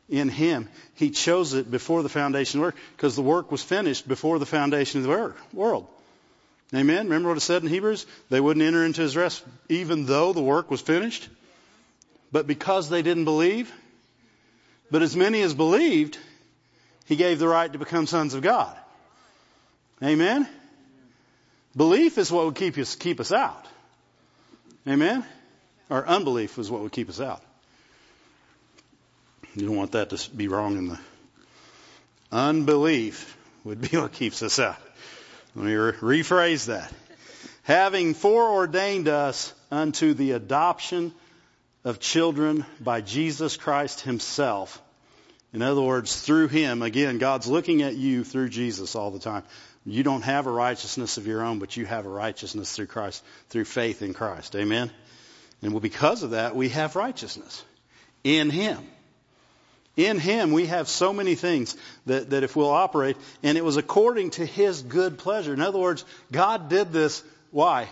[0.09, 0.69] in Him.
[0.95, 4.39] He chose it before the foundation of the world because the work was finished before
[4.39, 5.87] the foundation of the world.
[6.73, 7.05] Amen.
[7.05, 8.05] Remember what it said in Hebrews?
[8.29, 11.29] They wouldn't enter into His rest even though the work was finished.
[12.31, 13.71] But because they didn't believe,
[14.89, 16.17] but as many as believed,
[17.05, 18.75] He gave the right to become sons of God.
[20.03, 20.47] Amen.
[21.75, 23.65] Belief is what would keep us keep us out.
[24.87, 25.23] Amen.
[25.89, 27.41] Or unbelief is what would keep us out.
[29.55, 30.99] You don't want that to be wrong in the
[32.31, 34.77] unbelief would be what keeps us out.
[35.55, 36.91] Let me re- rephrase that.
[37.63, 41.13] Having foreordained us unto the adoption
[41.85, 44.81] of children by Jesus Christ himself.
[45.53, 49.43] In other words, through him, again, God's looking at you through Jesus all the time.
[49.85, 53.23] You don't have a righteousness of your own, but you have a righteousness through Christ,
[53.49, 54.55] through faith in Christ.
[54.55, 54.89] Amen?
[55.61, 57.63] And well, because of that, we have righteousness
[58.23, 58.79] in him.
[59.95, 63.77] In Him, we have so many things that, that if we'll operate, and it was
[63.77, 65.53] according to His good pleasure.
[65.53, 67.23] In other words, God did this.
[67.51, 67.87] Why?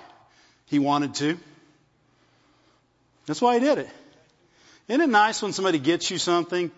[0.66, 1.38] He wanted to.
[3.28, 3.90] That's why He did it.
[4.88, 6.72] Isn't it nice when somebody gets you something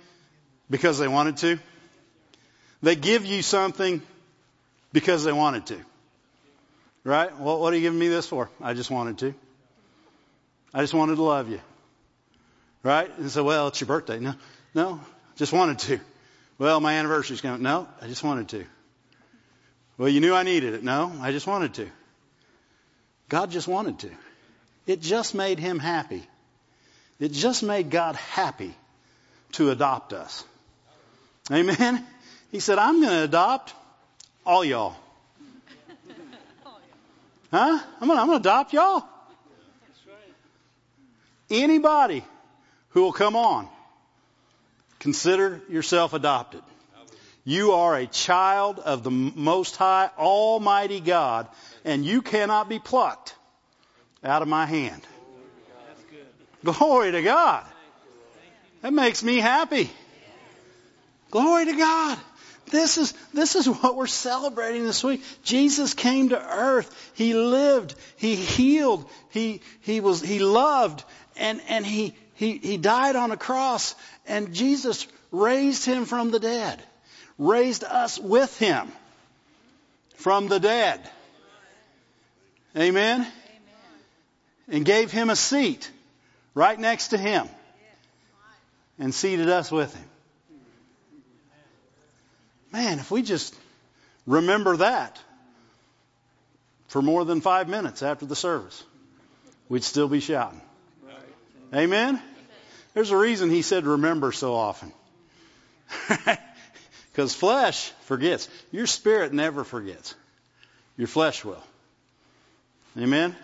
[0.70, 1.60] because they wanted to?
[2.82, 4.02] They give you something
[4.94, 5.78] because they wanted to.
[7.04, 7.38] Right?
[7.38, 8.50] Well, what are you giving me this for?
[8.62, 9.34] I just wanted to.
[10.74, 11.60] I just wanted to love you.
[12.82, 13.12] Right?
[13.18, 14.20] And so, well, it's your birthday.
[14.20, 14.36] No,
[14.74, 15.02] no,
[15.36, 16.00] just wanted to.
[16.58, 17.62] Well, my anniversary's coming.
[17.62, 18.66] No, I just wanted to.
[19.98, 20.84] Well, you knew I needed it.
[20.84, 21.90] No, I just wanted to.
[23.30, 24.10] God just wanted to.
[24.86, 26.24] It just made him happy.
[27.20, 28.74] It just made God happy
[29.54, 30.44] to adopt us.
[31.52, 32.06] Amen?
[32.52, 33.74] He said, I'm going to adopt
[34.46, 34.96] all y'all.
[37.52, 37.80] Huh?
[38.02, 39.04] I'm going to adopt y'all.
[41.50, 42.24] Anybody
[42.90, 43.70] who will come on
[45.04, 46.62] Consider yourself adopted.
[47.44, 51.50] You are a child of the Most High, Almighty God,
[51.84, 53.36] and you cannot be plucked
[54.24, 55.06] out of my hand.
[56.64, 57.66] Glory to God.
[58.82, 59.90] That makes me happy.
[61.32, 62.18] Glory to God.
[62.68, 65.22] This is, this is what we're celebrating this week.
[65.44, 67.12] Jesus came to earth.
[67.16, 67.96] He lived.
[68.16, 69.10] He healed.
[69.30, 71.04] He, he was, he loved
[71.36, 73.96] and, and he, he, he died on a cross
[74.28, 76.82] and Jesus raised him from the dead,
[77.38, 78.92] raised us with him
[80.16, 81.00] from the dead.
[82.76, 83.22] Amen?
[83.22, 83.34] Amen.
[84.70, 85.92] And gave him a seat
[86.54, 87.48] right next to him
[88.98, 90.10] and seated us with him.
[92.74, 93.56] Man, if we just
[94.28, 95.20] remember that
[96.88, 98.84] for more than five minutes after the service,
[99.70, 100.62] we'd still be shouting.
[101.74, 102.22] Amen?
[102.94, 104.92] There's a reason he said remember so often.
[107.14, 108.50] Because flesh forgets.
[108.72, 110.16] Your spirit never forgets.
[110.98, 111.64] Your flesh will.
[112.98, 113.36] Amen?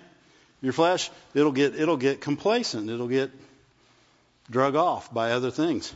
[0.62, 2.90] Your flesh, it'll get, it'll get complacent.
[2.90, 3.30] It'll get
[4.50, 5.94] drug off by other things.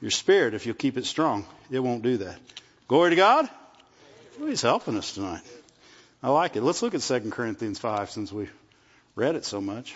[0.00, 2.38] Your spirit, if you'll keep it strong, it won't do that.
[2.90, 3.48] Glory to God.
[4.44, 5.42] he's helping us tonight.
[6.24, 6.62] I like it.
[6.64, 8.48] Let's look at 2 Corinthians 5 since we
[9.14, 9.94] read it so much.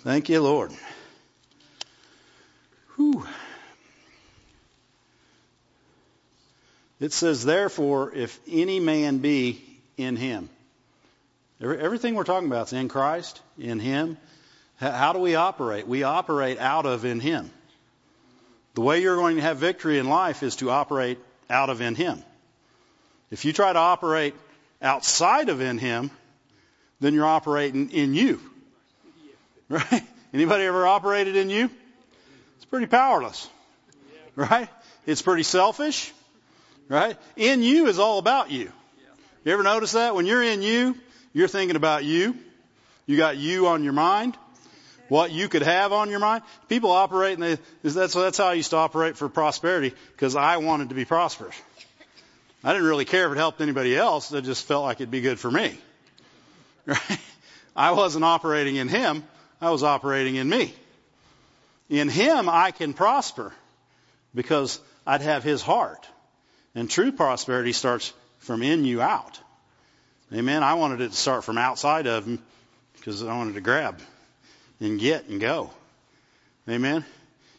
[0.00, 0.70] Thank you, Lord.
[2.96, 3.26] Whew.
[7.00, 9.64] It says, therefore, if any man be
[9.96, 10.50] in him.
[11.62, 14.18] Everything we're talking about is in Christ, in him.
[14.76, 15.88] How do we operate?
[15.88, 17.50] We operate out of in him.
[18.74, 21.18] The way you're going to have victory in life is to operate
[21.50, 22.22] out of in him.
[23.30, 24.34] If you try to operate
[24.80, 26.10] outside of in him,
[27.00, 28.40] then you're operating in you.
[29.68, 30.02] Right?
[30.34, 31.70] Anybody ever operated in you?
[32.56, 33.48] It's pretty powerless.
[34.36, 34.68] Right?
[35.06, 36.12] It's pretty selfish.
[36.88, 37.16] Right?
[37.36, 38.70] In you is all about you.
[39.44, 40.14] You ever notice that?
[40.14, 40.94] When you're in you,
[41.32, 42.36] you're thinking about you.
[43.06, 44.36] You got you on your mind.
[45.08, 46.42] What you could have on your mind.
[46.68, 50.58] People operate and they, that's, that's how I used to operate for prosperity because I
[50.58, 51.54] wanted to be prosperous.
[52.64, 54.32] I didn't really care if it helped anybody else.
[54.32, 55.78] It just felt like it'd be good for me.
[56.84, 57.20] Right?
[57.76, 59.22] I wasn't operating in Him.
[59.60, 60.74] I was operating in me.
[61.88, 63.52] In Him, I can prosper
[64.34, 66.04] because I'd have His heart.
[66.74, 69.38] And true prosperity starts from in you out.
[70.34, 70.64] Amen.
[70.64, 72.42] I wanted it to start from outside of Him
[72.96, 74.00] because I wanted to grab
[74.82, 75.70] and get and go.
[76.68, 77.04] Amen.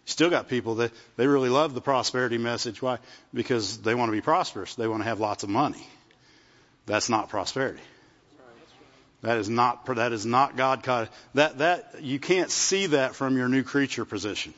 [0.06, 2.82] Still got people that they really love the prosperity message.
[2.82, 3.00] Why?
[3.34, 4.76] Because they want to be prosperous.
[4.76, 5.88] They want to have lots of money.
[6.86, 7.82] That's not prosperity.
[9.22, 11.10] That is not that is not God.
[11.34, 14.54] That that you can't see that from your new creature position.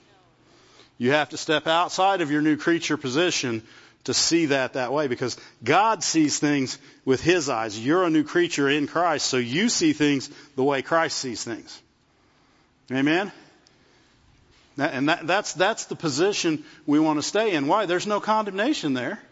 [0.98, 3.62] You have to step outside of your new creature position
[4.06, 7.78] to see that that way because God sees things with His eyes.
[7.78, 11.80] You're a new creature in Christ, so you see things the way Christ sees things.
[12.92, 13.32] Amen?
[14.78, 17.68] And that, that's, that's the position we want to stay in.
[17.68, 17.86] Why?
[17.86, 19.20] There's no condemnation there.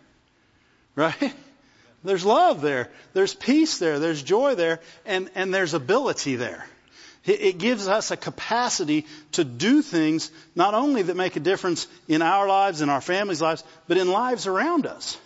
[0.96, 1.34] Right?
[2.04, 2.92] There's love there.
[3.14, 3.98] There's peace there.
[3.98, 4.80] There's joy there.
[5.08, 6.68] And, and there's ability there.
[7.26, 12.22] It gives us a capacity to do things not only that make a difference in
[12.22, 15.18] our lives and our families' lives, but in lives around us.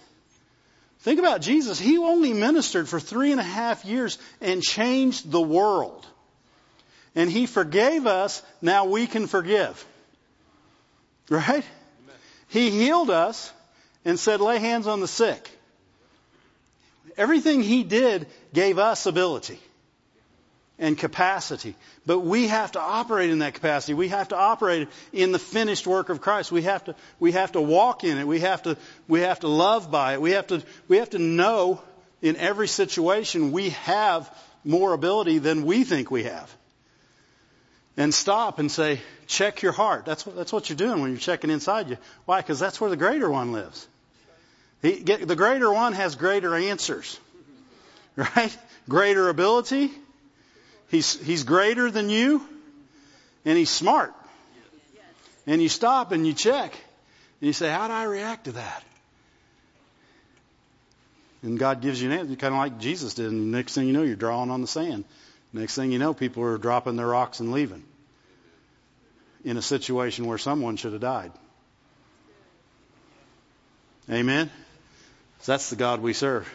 [0.99, 1.79] Think about Jesus.
[1.79, 6.05] He only ministered for three and a half years and changed the world.
[7.17, 8.43] And He forgave us.
[8.61, 9.83] Now we can forgive.
[11.29, 11.49] Right?
[11.49, 12.15] Amen.
[12.47, 13.51] He healed us
[14.05, 15.49] and said, lay hands on the sick.
[17.17, 19.59] Everything He did gave us ability
[20.77, 21.73] and capacity.
[22.05, 23.95] But we have to operate in that capacity.
[23.95, 26.51] We have to operate in the finished work of Christ.
[26.51, 28.27] We have to, we have to walk in it.
[28.27, 30.21] We have to, we have to love by it.
[30.21, 31.81] We have to, we have to know
[32.21, 34.31] in every situation we have
[34.63, 36.55] more ability than we think we have.
[37.97, 40.05] And stop and say, check your heart.
[40.05, 41.97] That's what, that's what you're doing when you're checking inside you.
[42.25, 42.41] Why?
[42.41, 43.87] Because that's where the greater one lives.
[44.83, 47.19] He, get, the greater one has greater answers.
[48.35, 48.57] Right?
[48.89, 49.91] Greater ability,
[50.89, 52.41] He's, he's greater than you,
[53.45, 54.13] and he's smart.
[55.45, 56.73] And you stop and you check,
[57.41, 58.83] and you say, How do I react to that?
[61.43, 63.27] And God gives you an answer, kind of like Jesus did.
[63.27, 65.05] And the next thing you know, you're drawing on the sand.
[65.53, 67.83] Next thing you know, people are dropping their rocks and leaving
[69.47, 71.31] in a situation where someone should have died.
[74.11, 74.51] Amen?
[75.45, 76.51] That's the God we serve.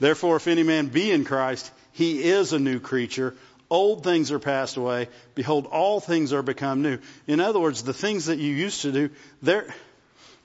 [0.00, 3.36] Therefore, if any man be in Christ, he is a new creature.
[3.68, 5.08] Old things are passed away.
[5.36, 6.98] Behold, all things are become new.
[7.28, 9.10] In other words, the things that you used to do,
[9.42, 9.72] they're,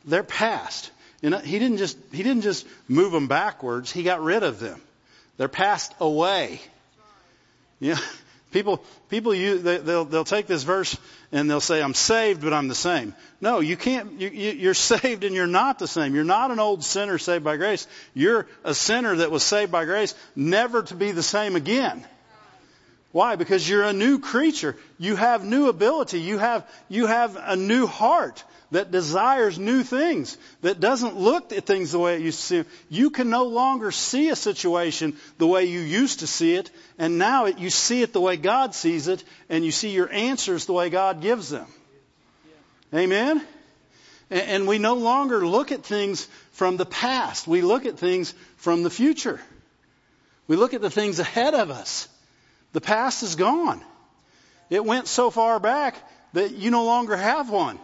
[0.06, 0.92] they're past.
[1.24, 3.92] And he didn't just, he didn't just move them backwards.
[3.92, 4.80] He got rid of them.
[5.38, 6.62] They're passed away.
[7.80, 7.98] Yeah.
[8.56, 10.98] People, people use, they, they'll, they'll take this verse
[11.34, 13.14] and they'll say, I'm saved, but I'm the same.
[13.42, 16.16] No, you can't, you, you, you're saved and you're not the same.
[16.16, 17.86] You're not an old sinner saved by grace.
[18.14, 22.08] You're a sinner that was saved by grace, never to be the same again.
[23.16, 23.38] Why?
[23.38, 24.76] Because you're a new creature.
[25.00, 26.20] You have new ability.
[26.20, 31.66] You have, you have a new heart that desires new things, that doesn't look at
[31.66, 32.70] things the way it used to see.
[32.90, 37.18] You can no longer see a situation the way you used to see it, and
[37.18, 40.66] now it, you see it the way God sees it, and you see your answers
[40.66, 41.68] the way God gives them.
[42.94, 43.42] Amen?
[44.30, 47.48] And, and we no longer look at things from the past.
[47.48, 49.40] We look at things from the future.
[50.50, 52.10] We look at the things ahead of us.
[52.76, 53.82] The past is gone.
[54.70, 55.96] It went so far back
[56.34, 57.80] that you no longer have one.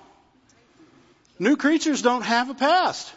[1.40, 3.10] New creatures don't have a past.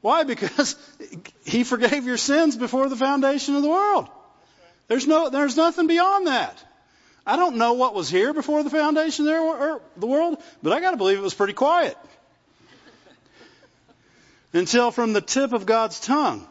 [0.00, 0.22] Why?
[0.22, 0.76] Because
[1.44, 4.08] He forgave your sins before the foundation of the world.
[4.86, 6.56] There's no, there's nothing beyond that.
[7.26, 10.98] I don't know what was here before the foundation of the world, but I gotta
[10.98, 11.98] believe it was pretty quiet.
[14.52, 16.46] Until from the tip of God's tongue,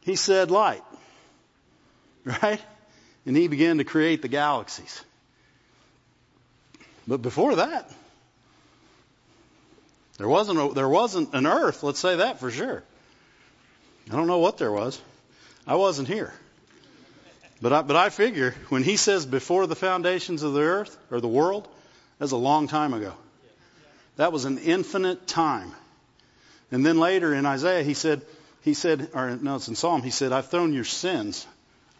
[0.00, 0.82] He said light.
[2.42, 2.60] Right?
[3.28, 5.04] And He began to create the galaxies.
[7.06, 7.92] But before that,
[10.16, 12.82] there wasn't, a, there wasn't an earth, let's say that for sure.
[14.10, 14.98] I don't know what there was.
[15.66, 16.32] I wasn't here.
[17.60, 21.20] But I, but I figure when he says before the foundations of the earth or
[21.20, 21.68] the world,
[22.18, 23.12] that's a long time ago.
[24.16, 25.74] That was an infinite time.
[26.72, 28.22] And then later in Isaiah, he said,
[28.62, 31.46] he said, or no, it's in Psalm, he said, I've thrown your sins.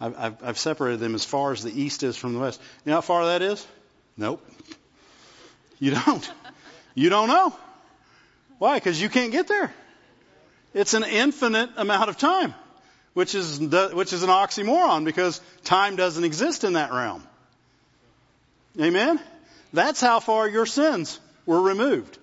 [0.01, 2.61] I've, I've, separated them as far as the east is from the west.
[2.85, 3.67] You know how far that is?
[4.17, 4.45] Nope.
[5.81, 6.33] You don't.
[6.95, 7.57] You don't know.
[8.59, 8.77] Why?
[8.77, 9.73] Because you can't get there.
[10.75, 12.55] It's an infinite amount of time,
[13.15, 17.23] which is, which is an oxymoron because time doesn't exist in that realm.
[18.81, 19.21] Amen?
[19.73, 22.19] That's how far your sins were removed.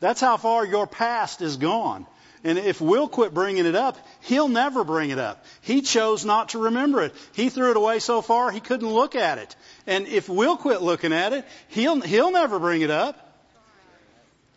[0.00, 2.06] That's how far your past is gone.
[2.44, 5.44] And if we'll quit bringing it up, he'll never bring it up.
[5.60, 7.14] He chose not to remember it.
[7.32, 9.54] He threw it away so far he couldn't look at it.
[9.86, 13.28] And if we'll quit looking at it, he'll, he'll never bring it up.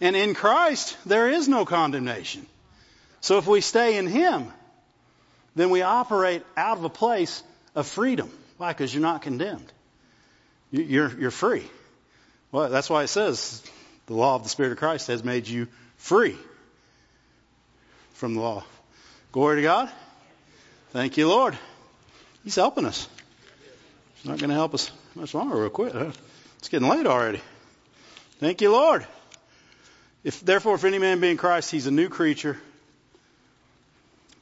[0.02, 2.46] And in Christ, there is no condemnation.
[3.22, 4.52] So if we stay in Him,
[5.56, 7.44] then we operate out of a place
[7.76, 8.32] of freedom.
[8.58, 8.74] Why?
[8.74, 9.72] Because you're not condemned.
[10.72, 11.64] You're, you're free.
[12.52, 13.64] Well, that's why it says
[14.08, 15.68] the law of the Spirit of Christ has made you
[15.98, 16.36] free
[18.16, 18.64] from the law.
[19.32, 19.92] Glory to God.
[20.92, 21.58] Thank you, Lord.
[22.44, 23.08] He's helping us.
[24.16, 25.58] He's not going to help us much longer.
[25.58, 25.94] Real quick.
[26.60, 27.42] It's getting late already.
[28.40, 29.06] Thank you, Lord.
[30.24, 32.60] If therefore, if any man be in Christ, he's a new creature.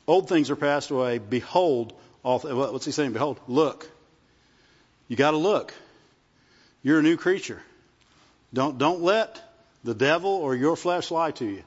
[0.08, 1.18] Old things are passed away.
[1.18, 1.94] Behold,
[2.24, 3.14] all th- what's he saying?
[3.14, 3.90] Behold, look.
[5.08, 5.74] You got to look.
[6.84, 7.62] You're a new creature.
[8.54, 9.42] Don't don't let
[9.84, 11.64] the devil or your flesh lie to you.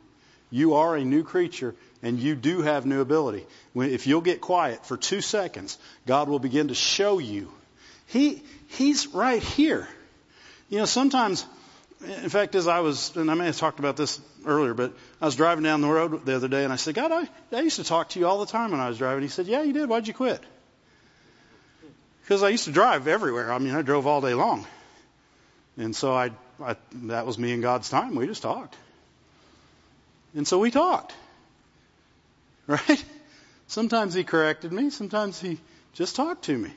[0.50, 1.74] You are a new creature
[2.06, 3.44] and you do have new ability.
[3.74, 5.76] If you'll get quiet for two seconds,
[6.06, 7.50] God will begin to show you.
[8.06, 9.88] He He's right here.
[10.68, 11.44] You know, sometimes
[12.00, 15.24] in fact, as I was, and I may have talked about this earlier, but I
[15.24, 17.76] was driving down the road the other day and I said, God, I, I used
[17.76, 19.22] to talk to you all the time when I was driving.
[19.22, 19.88] He said, Yeah, you did.
[19.88, 20.40] Why'd you quit?
[22.22, 23.52] Because I used to drive everywhere.
[23.52, 24.64] I mean, I drove all day long.
[25.76, 26.30] And so I,
[26.62, 26.76] I,
[27.06, 28.14] that was me and God's time.
[28.14, 28.76] We just talked.
[30.34, 31.14] And so we talked.
[32.68, 33.04] Right?
[33.68, 34.90] Sometimes he corrected me.
[34.90, 35.58] Sometimes he
[35.94, 36.72] just talked to me.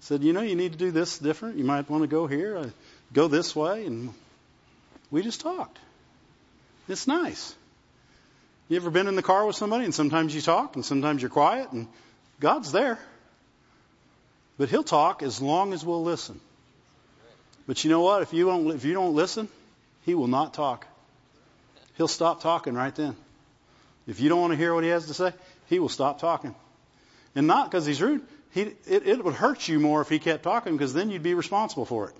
[0.00, 1.56] Said, you know, you need to do this different.
[1.56, 2.70] You might want to go here, uh,
[3.12, 3.86] go this way.
[3.86, 4.12] And
[5.10, 5.78] we just talked.
[6.88, 7.54] It's nice.
[8.68, 11.30] You ever been in the car with somebody and sometimes you talk and sometimes you're
[11.30, 11.86] quiet and
[12.40, 12.98] God's there.
[14.58, 16.40] But he'll talk as long as we'll listen.
[17.66, 18.22] But you know what?
[18.22, 19.48] If you don't, if you don't listen,
[20.04, 20.86] he will not talk.
[21.96, 23.16] He'll stop talking right then.
[24.06, 25.32] If you don't want to hear what he has to say,
[25.66, 26.54] he will stop talking.
[27.34, 28.22] And not because he's rude.
[28.52, 31.34] He, it, it would hurt you more if he kept talking because then you'd be
[31.34, 32.12] responsible for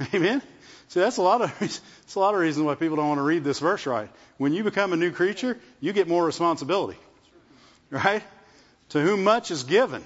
[0.00, 0.08] it.
[0.14, 0.42] Amen?
[0.88, 3.24] See, that's a lot of that's a lot of reasons why people don't want to
[3.24, 4.10] read this verse right.
[4.38, 6.98] When you become a new creature, you get more responsibility.
[7.90, 8.22] Right?
[8.90, 10.04] To whom much is given,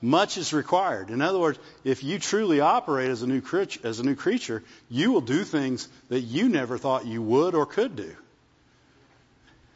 [0.00, 1.10] much is required.
[1.10, 3.42] In other words, if you truly operate as a new
[3.82, 7.66] as a new creature, you will do things that you never thought you would or
[7.66, 8.16] could do.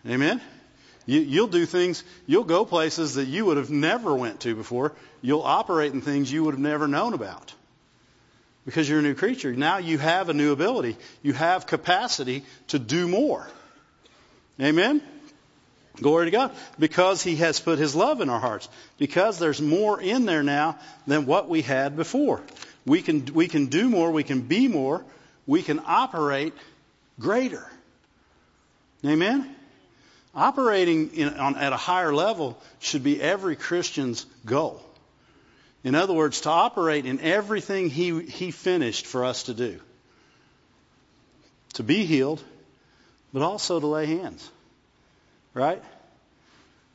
[0.07, 0.41] Amen?
[1.07, 4.93] You, you'll do things, you'll go places that you would have never went to before.
[5.23, 7.53] You'll operate in things you would have never known about.
[8.65, 9.53] Because you're a new creature.
[9.53, 10.97] Now you have a new ability.
[11.23, 13.49] You have capacity to do more.
[14.61, 15.03] Amen?
[15.97, 16.53] Glory to God.
[16.79, 18.69] Because He has put His love in our hearts.
[18.99, 22.43] Because there's more in there now than what we had before.
[22.87, 24.11] We can, we can do more.
[24.11, 25.05] We can be more.
[25.47, 26.53] We can operate
[27.19, 27.67] greater.
[29.05, 29.57] Amen?
[30.35, 34.81] Operating in, on, at a higher level should be every Christian's goal.
[35.83, 39.81] In other words, to operate in everything he, he finished for us to do.
[41.75, 42.43] To be healed,
[43.33, 44.49] but also to lay hands.
[45.55, 45.83] Right?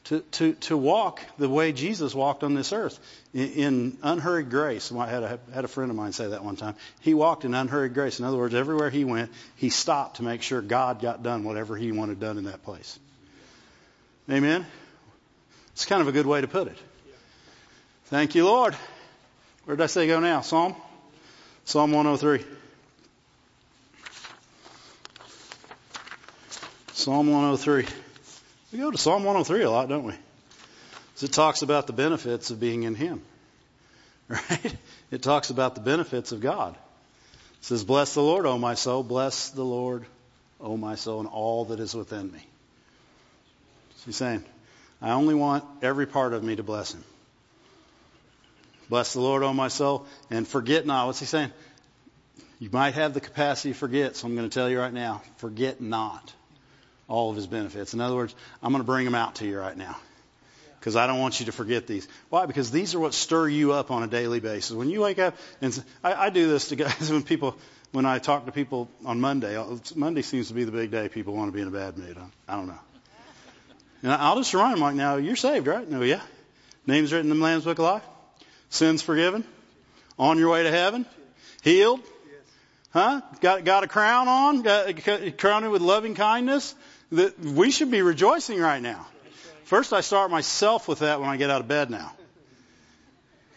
[0.06, 3.00] To, to, to walk the way Jesus walked on this earth
[3.34, 4.92] in, in unhurried grace.
[4.92, 6.76] I had a, had a friend of mine say that one time.
[7.02, 8.20] He walked in unhurried grace.
[8.20, 11.76] In other words, everywhere he went, he stopped to make sure God got done whatever
[11.76, 13.00] he wanted done in that place.
[14.30, 14.66] Amen?
[15.74, 16.78] It's kind of a good way to put it.
[18.06, 18.76] Thank you, Lord.
[19.66, 20.42] Where did I say go now?
[20.42, 20.76] Psalm?
[21.66, 22.46] Psalm 103.
[26.94, 27.86] Psalm 103.
[28.72, 30.14] We go to Psalm 103 a lot, don't we?
[31.14, 33.22] Because it talks about the benefits of being in Him.
[34.28, 34.76] Right?
[35.12, 36.74] It talks about the benefits of God.
[36.74, 39.04] It says, Bless the Lord, O my soul.
[39.04, 40.04] Bless the Lord,
[40.60, 42.44] O my soul, and all that is within me.
[44.06, 44.44] He's saying,
[45.02, 47.04] I only want every part of me to bless Him.
[48.90, 51.08] Bless the Lord, O my soul, and forget not.
[51.08, 51.52] What's He saying?
[52.60, 55.22] You might have the capacity to forget, so I'm going to tell you right now,
[55.38, 56.34] forget not
[57.08, 57.94] all of his benefits.
[57.94, 58.34] In other words,
[58.64, 59.98] I'm going to bring them out to you right now
[60.80, 62.08] because I don't want you to forget these.
[62.30, 62.46] Why?
[62.46, 64.72] Because these are what stir you up on a daily basis.
[64.72, 67.58] When you wake up, and I, I do this to guys when people,
[67.92, 69.58] when I talk to people on Monday.
[69.58, 71.98] Uh, Monday seems to be the big day people want to be in a bad
[71.98, 72.18] mood.
[72.18, 72.80] I, I don't know.
[74.06, 75.90] And I'll just remind them like, now you're saved, right?
[75.90, 76.22] No, yeah.
[76.86, 78.04] Names written in the Lamb's Book of Life.
[78.70, 79.44] Sins forgiven.
[80.20, 81.08] On your way to heaven.
[81.64, 82.02] Healed.
[82.94, 83.22] Huh?
[83.42, 84.62] Got got a crown on?
[84.62, 86.76] Got crowned with loving kindness
[87.14, 89.08] that we should be rejoicing right now.
[89.64, 92.14] First, I start myself with that when I get out of bed now.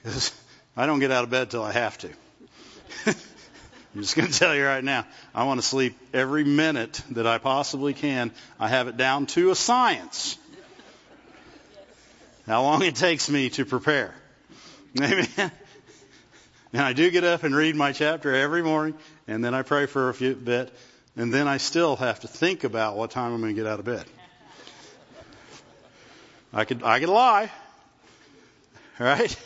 [0.03, 0.33] Because
[0.79, 2.09] I don't get out of bed till I have to.
[3.99, 7.27] I'm just going to tell you right now, I want to sleep every minute that
[7.27, 8.31] I possibly can.
[8.61, 10.39] I have it down to a science.
[12.47, 14.15] How long it takes me to prepare.
[15.03, 15.51] Amen.
[16.73, 18.95] And I do get up and read my chapter every morning,
[19.27, 20.73] and then I pray for a few bit,
[21.17, 23.81] and then I still have to think about what time I'm going to get out
[23.81, 24.05] of bed.
[26.53, 27.51] I could I could lie.
[29.01, 29.37] Right?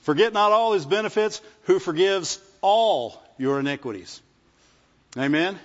[0.00, 4.20] Forget not all his benefits, who forgives all your iniquities.
[5.16, 5.58] Amen.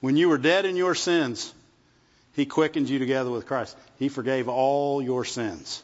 [0.00, 1.52] When you were dead in your sins,
[2.34, 3.76] he quickened you together with Christ.
[3.98, 5.82] He forgave all your sins.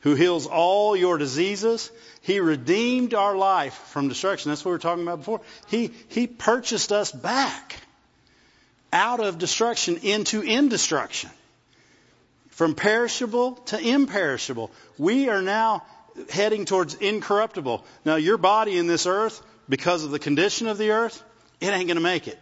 [0.00, 1.90] who heals all your diseases.
[2.22, 4.50] He redeemed our life from destruction.
[4.50, 5.40] That's what we were talking about before.
[5.68, 7.76] He, he purchased us back
[8.92, 11.30] out of destruction into indestruction.
[12.50, 14.70] From perishable to imperishable.
[14.98, 15.84] We are now
[16.30, 17.84] heading towards incorruptible.
[18.04, 19.40] Now your body in this earth,
[19.70, 21.22] because of the condition of the earth,
[21.60, 22.38] it ain't going to make it.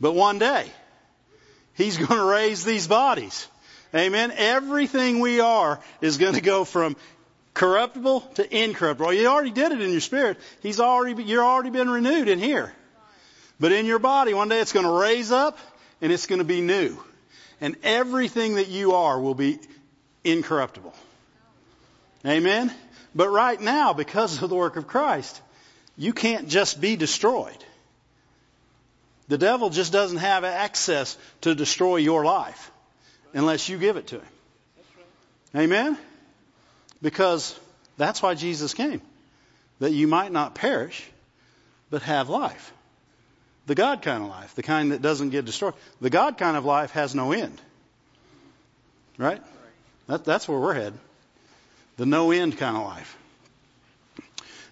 [0.00, 0.66] But one day,
[1.74, 3.46] He's going to raise these bodies.
[3.94, 4.32] Amen.
[4.36, 6.96] Everything we are is going to go from
[7.54, 9.14] corruptible to incorruptible.
[9.14, 10.36] You already did it in your spirit.
[10.60, 12.72] He's already, you're already been renewed in here.
[13.58, 15.56] But in your body, one day it's going to raise up
[16.02, 16.98] and it's going to be new.
[17.60, 19.58] And everything that you are will be
[20.22, 20.94] incorruptible.
[22.26, 22.72] Amen?
[23.14, 25.40] But right now, because of the work of Christ,
[25.98, 27.64] you can't just be destroyed.
[29.26, 32.70] The devil just doesn't have access to destroy your life
[33.34, 34.28] unless you give it to him.
[35.56, 35.98] Amen?
[37.02, 37.58] Because
[37.98, 39.02] that's why Jesus came.
[39.80, 41.04] That you might not perish,
[41.90, 42.72] but have life.
[43.66, 45.74] The God kind of life, the kind that doesn't get destroyed.
[46.00, 47.60] The God kind of life has no end.
[49.18, 49.42] Right?
[50.06, 50.98] That, that's where we're headed.
[51.96, 53.16] The no end kind of life.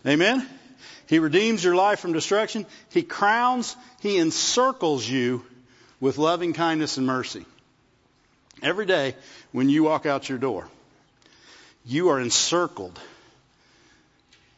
[0.07, 0.47] Amen?
[1.07, 2.67] He redeems your life from destruction.
[2.91, 5.45] He crowns, He encircles you
[6.01, 7.47] with loving kindness and mercy.
[8.63, 9.15] Every day
[9.53, 10.69] when you walk out your door,
[11.85, 12.99] you are encircled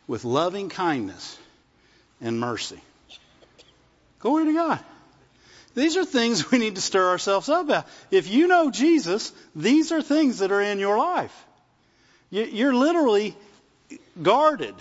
[0.07, 1.38] with loving kindness
[2.20, 2.80] and mercy.
[4.20, 4.80] Glory to God.
[5.74, 7.86] These are things we need to stir ourselves up about.
[8.11, 11.44] If you know Jesus, these are things that are in your life.
[12.30, 13.34] You're literally
[14.20, 14.74] guarded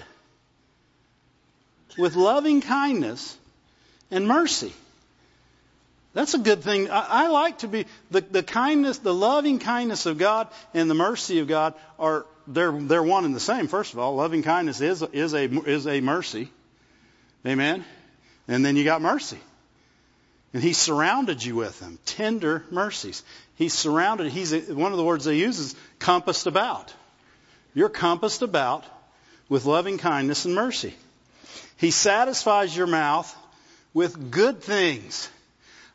[1.98, 3.38] with loving kindness
[4.12, 4.74] and mercy.
[6.14, 6.90] That's a good thing.
[6.90, 10.96] I, I like to be the, the kindness, the loving kindness of God and the
[10.96, 13.68] mercy of God are they're they're one and the same.
[13.68, 16.50] First of all, loving kindness is is a is a mercy,
[17.46, 17.86] amen.
[18.48, 19.38] And then you got mercy,
[20.54, 23.22] and He surrounded you with them, tender mercies.
[23.56, 24.32] He's surrounded.
[24.32, 26.94] He's one of the words they use is compassed about.
[27.76, 28.86] You're compassed about
[29.50, 30.96] with loving kindness and mercy.
[31.78, 33.34] He satisfies your mouth
[33.94, 35.30] with good things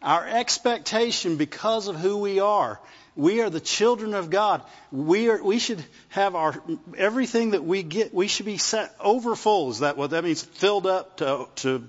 [0.03, 2.81] our expectation because of who we are.
[3.15, 4.63] We are the children of God.
[4.91, 6.61] We are, we should have our,
[6.97, 9.71] everything that we get, we should be set over full.
[9.71, 10.43] Is that what that means?
[10.43, 11.89] Filled up to, to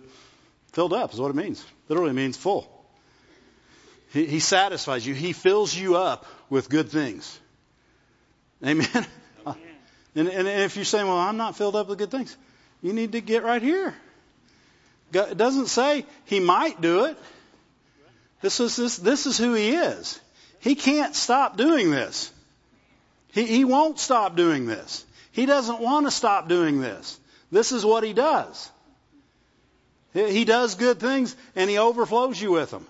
[0.74, 1.64] filled up is what it means.
[1.88, 2.70] Literally means full.
[4.12, 5.14] He, he satisfies you.
[5.14, 7.40] He fills you up with good things.
[8.66, 8.88] Amen.
[8.94, 9.08] Amen.
[10.16, 12.38] And, and if you're saying, well, I'm not filled up with good things,
[12.84, 13.96] you need to get right here.
[15.14, 17.18] It doesn't say he might do it.
[18.42, 20.20] This is, this, this is who he is.
[20.60, 22.32] He can't stop doing this.
[23.32, 25.06] He, he won't stop doing this.
[25.32, 27.18] He doesn't want to stop doing this.
[27.52, 28.70] This is what he does.
[30.14, 32.86] He, does good things and he overflows you with them.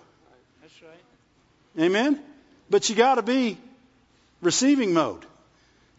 [0.62, 1.86] That's right.
[1.86, 2.20] Amen?
[2.70, 3.58] But you got to be
[4.42, 5.24] receiving mode.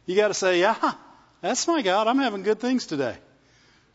[0.04, 0.94] You got to say, yeah,
[1.40, 2.08] that's my God.
[2.08, 3.16] I'm having good things today.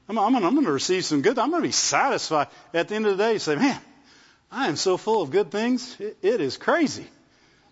[0.10, 1.38] I'm, I'm, I'm going to receive some good.
[1.38, 2.48] I'm going to be satisfied.
[2.74, 3.80] At the end of the day, say, man,
[4.52, 5.96] I am so full of good things.
[6.00, 7.06] it, it is crazy.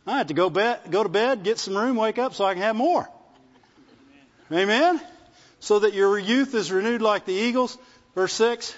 [0.05, 2.53] I have to go, bed, go to bed, get some room, wake up so I
[2.53, 3.09] can have more.
[4.51, 5.01] Amen?
[5.59, 7.77] So that your youth is renewed like the eagles.
[8.15, 8.73] Verse 6.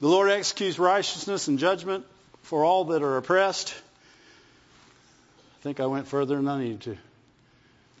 [0.00, 2.06] The Lord executes righteousness and judgment
[2.42, 3.74] for all that are oppressed.
[5.60, 6.96] I think I went further than I needed to.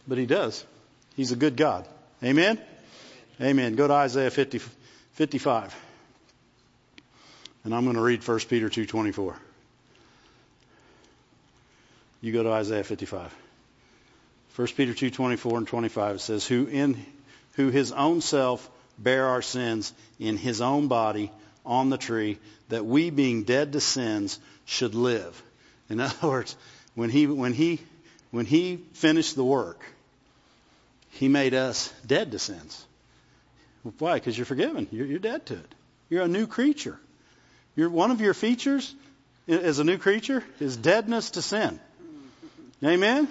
[0.08, 0.64] But he does.
[1.16, 1.86] He's a good God.
[2.24, 2.58] Amen?
[3.40, 3.74] Amen.
[3.74, 4.60] Go to Isaiah 50,
[5.12, 5.74] 55.
[7.64, 9.34] And I'm going to read 1 Peter 2:24.
[12.20, 13.34] You go to Isaiah 55.
[14.56, 17.04] 1 Peter 2:24 and 25 it says who in
[17.54, 18.68] who his own self
[18.98, 21.30] bare our sins in his own body
[21.64, 22.38] on the tree
[22.68, 25.42] that we being dead to sins should live.
[25.88, 26.56] In other words,
[26.94, 27.80] when he when he
[28.32, 29.82] when he finished the work,
[31.12, 32.86] he made us dead to sins.
[33.98, 34.14] Why?
[34.14, 34.88] Because you're forgiven.
[34.90, 35.74] You're, you're dead to it.
[36.08, 36.98] You're a new creature.
[37.76, 38.94] Your, one of your features
[39.48, 41.80] as a new creature is deadness to sin.
[42.84, 43.28] Amen?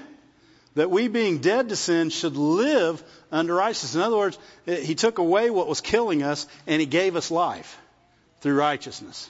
[0.76, 3.96] That we being dead to sin should live under righteousness.
[3.96, 7.78] In other words, He took away what was killing us and He gave us life
[8.42, 9.30] through righteousness.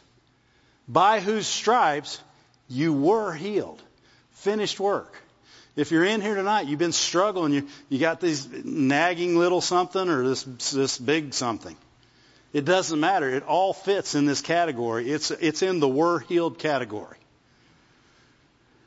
[0.87, 2.21] By whose stripes
[2.67, 3.81] you were healed.
[4.31, 5.17] Finished work.
[5.79, 10.09] If you're in here tonight, you've been struggling, you, you got these nagging little something
[10.09, 11.77] or this, this big something.
[12.51, 13.29] It doesn't matter.
[13.29, 15.09] It all fits in this category.
[15.09, 17.15] It's, it's in the we're healed category.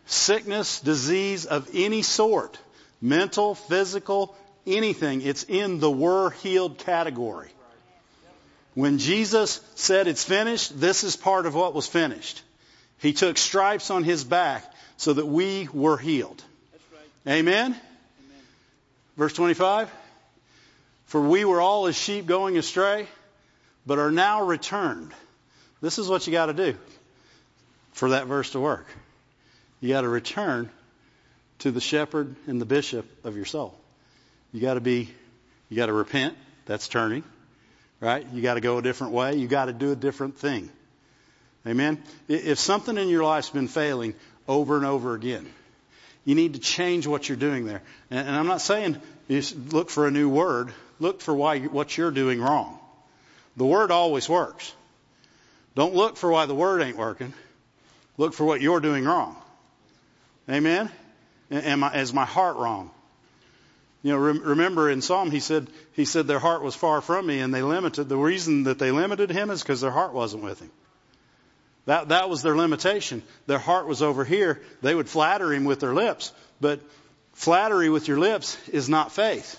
[0.05, 2.59] Sickness, disease of any sort
[3.01, 4.37] mental, physical,
[4.67, 5.23] anything.
[5.23, 7.49] It's in the were healed category.
[8.75, 12.43] When Jesus said it's finished, this is part of what was finished.
[12.99, 16.45] He took stripes on his back so that we were healed.
[17.27, 17.73] Amen?
[17.73, 17.81] Amen?
[19.17, 19.91] Verse 25.
[21.07, 23.07] For we were all as sheep going astray,
[23.87, 25.13] but are now returned.
[25.81, 26.77] This is what you got to do
[27.93, 28.87] for that verse to work.
[29.81, 30.71] You got to return
[31.61, 33.79] to the shepherd and the bishop of your soul.
[34.53, 35.11] You got to be,
[35.69, 36.37] you got to repent.
[36.67, 37.25] That's turning,
[38.01, 38.27] right?
[38.33, 39.35] You got to go a different way.
[39.35, 40.71] You got to do a different thing.
[41.67, 42.03] Amen.
[42.29, 44.15] If something in your life's been failing
[44.49, 45.53] over and over again,
[46.25, 47.83] you need to change what you're doing there.
[48.11, 50.73] And, I'm not saying look for a new word.
[51.01, 52.79] Look for why what you're doing wrong.
[53.57, 54.73] The word always works.
[55.75, 57.33] Don't look for why the word ain't working.
[58.19, 59.37] Look for what you're doing wrong.
[60.49, 60.91] Amen.
[61.51, 62.91] Am I, is my heart wrong?
[64.03, 67.39] You know, remember in Psalm he said he said their heart was far from me
[67.39, 68.09] and they limited.
[68.09, 70.71] The reason that they limited him is because their heart wasn't with him.
[71.87, 73.23] That that was their limitation.
[73.47, 74.63] Their heart was over here.
[74.83, 76.81] They would flatter him with their lips, but
[77.33, 79.59] flattery with your lips is not faith.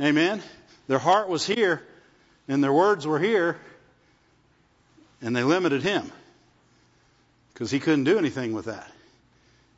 [0.00, 0.42] Amen.
[0.88, 1.82] Their heart was here,
[2.48, 3.58] and their words were here,
[5.22, 6.10] and they limited him
[7.52, 8.90] because he couldn't do anything with that.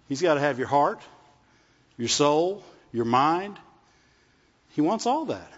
[0.08, 1.00] He's got to have your heart,
[1.98, 3.58] your soul, your mind.
[4.70, 5.52] He wants all that.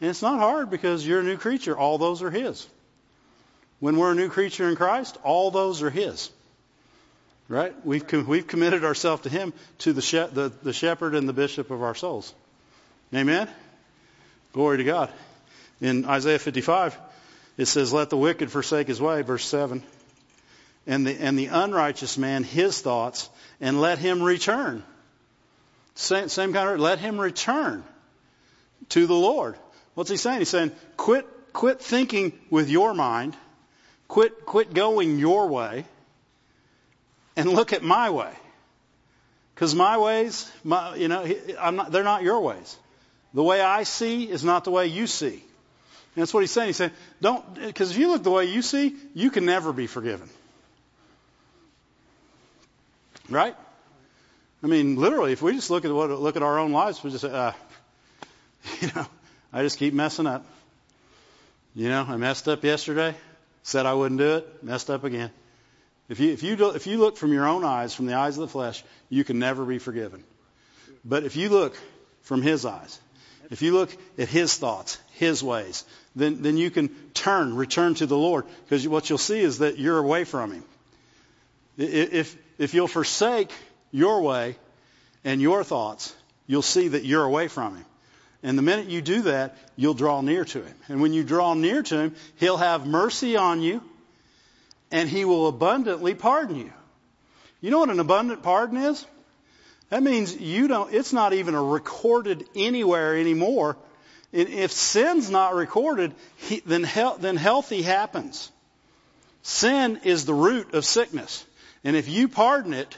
[0.00, 1.76] And it's not hard because you're a new creature.
[1.76, 2.66] All those are His.
[3.80, 6.30] When we're a new creature in Christ, all those are His.
[7.48, 7.74] Right?
[7.84, 11.32] We've, com- we've committed ourselves to Him, to the, she- the, the shepherd and the
[11.32, 12.32] bishop of our souls.
[13.14, 13.48] Amen?
[14.52, 15.10] Glory to God.
[15.80, 16.96] In Isaiah 55,
[17.56, 19.82] it says, Let the wicked forsake his way, verse 7
[20.86, 23.28] and the, and the unrighteous man his thoughts
[23.60, 24.82] and let him return.
[25.94, 27.84] Same, same kind of, let him return
[28.90, 29.56] to the Lord.
[29.94, 30.38] What's he saying?
[30.38, 33.36] He's saying, quit, quit thinking with your mind.
[34.10, 35.84] Quit, quit going your way
[37.36, 38.32] and look at my way.
[39.54, 41.24] Because my ways, my, you know,
[41.70, 42.76] not, they're not your ways.
[43.34, 45.34] The way I see is not the way you see.
[45.34, 46.70] And that's what he's saying.
[46.70, 46.90] He's saying,
[47.20, 50.28] don't, because if you look the way you see, you can never be forgiven.
[53.28, 53.54] Right?
[54.60, 57.12] I mean, literally, if we just look at what look at our own lives, we
[57.12, 57.52] just say, uh,
[58.80, 59.06] you know,
[59.52, 60.44] I just keep messing up.
[61.76, 63.14] You know, I messed up yesterday,
[63.70, 65.30] said I wouldn't do it, messed up again.
[66.08, 68.36] If you if you do, if you look from your own eyes, from the eyes
[68.36, 70.24] of the flesh, you can never be forgiven.
[71.04, 71.78] But if you look
[72.22, 72.98] from His eyes,
[73.48, 75.84] if you look at His thoughts, His ways,
[76.16, 79.78] then then you can turn, return to the Lord, because what you'll see is that
[79.78, 80.64] you're away from Him.
[81.78, 83.52] If if you'll forsake
[83.92, 84.56] your way
[85.22, 86.12] and your thoughts,
[86.48, 87.86] you'll see that you're away from Him.
[88.42, 90.74] And the minute you do that, you'll draw near to Him.
[90.88, 93.82] And when you draw near to Him, He'll have mercy on you
[94.90, 96.72] and He will abundantly pardon you.
[97.60, 99.04] You know what an abundant pardon is?
[99.90, 103.76] That means you don't, it's not even recorded anywhere anymore.
[104.32, 106.14] And if sin's not recorded,
[106.64, 106.88] then,
[107.18, 108.50] then healthy happens.
[109.42, 111.44] Sin is the root of sickness.
[111.82, 112.96] And if you pardon it,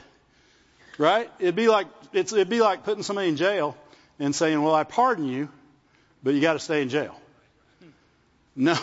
[0.97, 3.75] right, it'd be like it'd be like putting somebody in jail
[4.23, 5.49] and saying, "Well, I pardon you,
[6.23, 7.19] but you got to stay in jail."
[8.55, 8.77] No.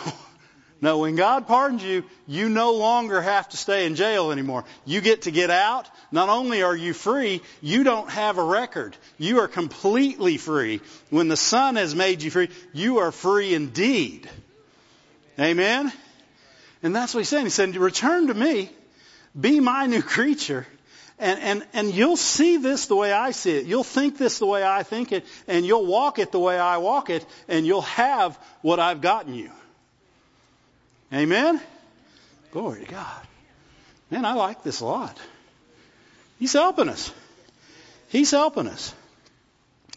[0.83, 4.65] No, when God pardons you, you no longer have to stay in jail anymore.
[4.83, 5.87] You get to get out.
[6.11, 8.97] Not only are you free, you don't have a record.
[9.19, 10.81] You are completely free.
[11.11, 14.27] When the Son has made you free, you are free indeed.
[15.39, 15.93] Amen?
[16.81, 17.45] And that's what he's saying.
[17.45, 18.71] He said, return to me
[19.39, 20.65] be my new creature.
[21.21, 23.67] And, and, and you'll see this the way I see it.
[23.67, 25.23] You'll think this the way I think it.
[25.47, 27.23] And you'll walk it the way I walk it.
[27.47, 29.51] And you'll have what I've gotten you.
[31.13, 31.61] Amen?
[32.49, 33.21] Glory to God.
[34.09, 35.15] Man, I like this a lot.
[36.39, 37.13] He's helping us.
[38.09, 38.91] He's helping us.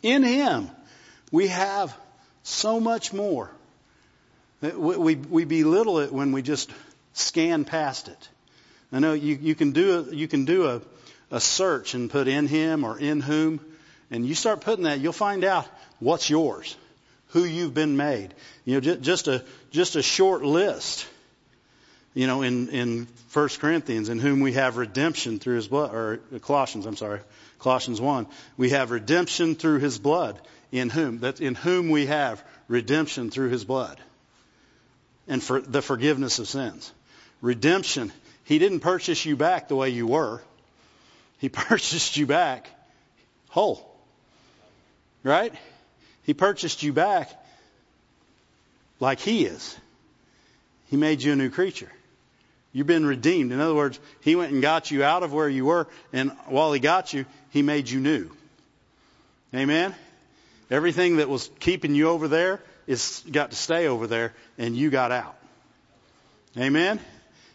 [0.03, 0.71] In Him,
[1.33, 1.97] we have
[2.43, 3.51] so much more.
[4.61, 6.71] We, we, we belittle it when we just
[7.15, 8.29] scan past it.
[8.93, 10.83] I know you, you can do a, you can do a,
[11.35, 13.59] a search and put in him or in whom,
[14.09, 15.67] and you start putting that, you'll find out
[15.99, 16.77] what's yours,
[17.31, 18.33] who you've been made.
[18.65, 21.09] You know, just, just a just a short list.
[22.15, 26.21] You know, in in First Corinthians, in whom we have redemption through His blood, or
[26.41, 27.21] Colossians, I'm sorry,
[27.59, 30.41] Colossians one, we have redemption through His blood.
[30.71, 33.99] In whom that in whom we have redemption through His blood,
[35.27, 36.93] and for the forgiveness of sins.
[37.41, 38.13] Redemption
[38.45, 40.43] he didn't purchase you back the way you were.
[41.39, 42.69] He purchased you back
[43.49, 43.95] whole,
[45.23, 45.55] Right?
[46.25, 47.31] He purchased you back
[49.01, 49.77] like He is.
[50.91, 51.91] He made you a new creature.
[52.73, 53.53] You've been redeemed.
[53.53, 56.73] In other words, He went and got you out of where you were, and while
[56.73, 58.31] He got you, He made you new.
[59.55, 59.95] Amen?
[60.71, 64.91] Everything that was keeping you over there is got to stay over there, and you
[64.91, 65.37] got out.
[66.59, 67.01] Amen?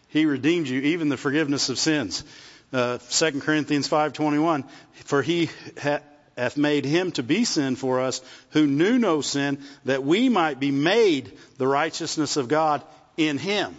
[0.08, 2.24] He redeemed you, even the forgiveness of sins.
[2.72, 4.64] Uh, 2 Corinthians 5.21,
[5.04, 5.50] For He
[5.80, 6.00] ha-
[6.36, 10.60] hath made Him to be sin for us, who knew no sin, that we might
[10.60, 12.82] be made the righteousness of God
[13.16, 13.74] in Him.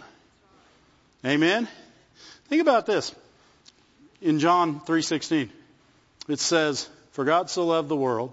[1.24, 1.68] Amen?
[2.48, 3.14] Think about this.
[4.20, 5.48] In John 3.16,
[6.28, 8.32] it says, For God so loved the world,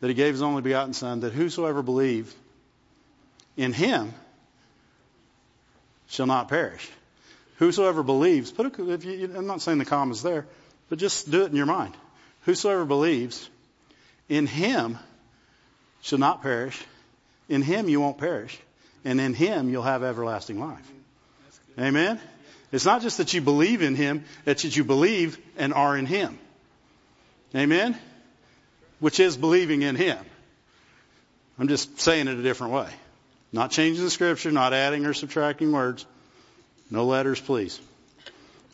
[0.00, 2.34] that He gave His only begotten Son, that whosoever believe
[3.56, 4.14] in Him
[6.08, 6.90] shall not perish.
[7.56, 10.46] Whosoever believes, put a, if you, I'm not saying the comma's there,
[10.88, 11.94] but just do it in your mind.
[12.42, 13.48] Whosoever believes
[14.28, 14.98] in him
[16.02, 16.82] shall not perish.
[17.48, 18.58] In him you won't perish.
[19.04, 20.90] And in him you'll have everlasting life.
[21.78, 22.20] Amen?
[22.72, 26.06] It's not just that you believe in him, it's that you believe and are in
[26.06, 26.38] him.
[27.54, 27.96] Amen?
[29.00, 30.18] Which is believing in him.
[31.58, 32.88] I'm just saying it a different way.
[33.52, 36.04] Not changing the scripture, not adding or subtracting words.
[36.90, 37.80] No letters, please.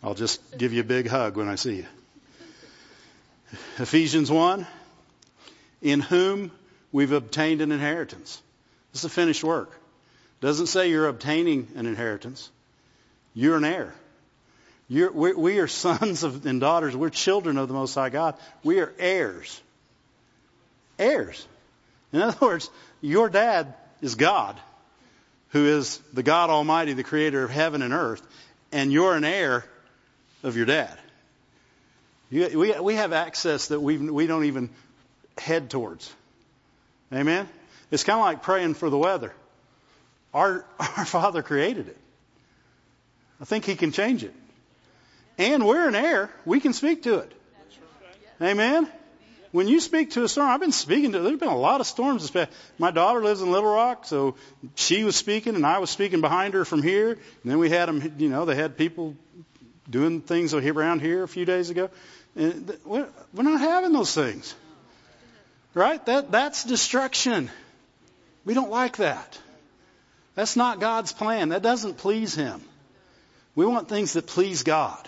[0.02, 1.86] I'll just give you a big hug when I see you.
[3.78, 4.66] Ephesians 1,
[5.82, 6.50] in whom
[6.90, 8.40] we've obtained an inheritance.
[8.92, 9.70] This is a finished work.
[10.40, 12.50] Doesn't say you're obtaining an inheritance.
[13.34, 13.94] You're an heir.
[14.88, 16.96] You're, we, we are sons of, and daughters.
[16.96, 18.34] We're children of the Most High God.
[18.62, 19.60] We are heirs.
[20.98, 21.46] Heirs.
[22.12, 22.68] In other words,
[23.00, 24.58] your dad is God,
[25.52, 28.26] who is the God Almighty, the creator of heaven and earth,
[28.72, 29.64] and you're an heir
[30.42, 30.98] of your dad.
[32.30, 34.70] You, we, we have access that we we don't even
[35.38, 36.12] head towards.
[37.12, 37.48] Amen?
[37.90, 39.34] It's kind of like praying for the weather.
[40.32, 41.98] Our, our Father created it.
[43.40, 44.34] I think He can change it.
[45.36, 46.30] And we're an heir.
[46.44, 47.32] We can speak to it.
[48.40, 48.88] Amen?
[49.52, 51.86] When you speak to a storm, I've been speaking to, there's been a lot of
[51.86, 52.32] storms.
[52.78, 54.34] My daughter lives in Little Rock, so
[54.74, 57.10] she was speaking and I was speaking behind her from here.
[57.10, 59.14] And then we had them, you know, they had people
[59.88, 61.90] doing things around here a few days ago.
[62.34, 64.54] And we're not having those things.
[65.74, 66.04] Right?
[66.06, 67.50] That, that's destruction.
[68.46, 69.38] We don't like that.
[70.34, 71.50] That's not God's plan.
[71.50, 72.62] That doesn't please Him.
[73.54, 75.06] We want things that please God.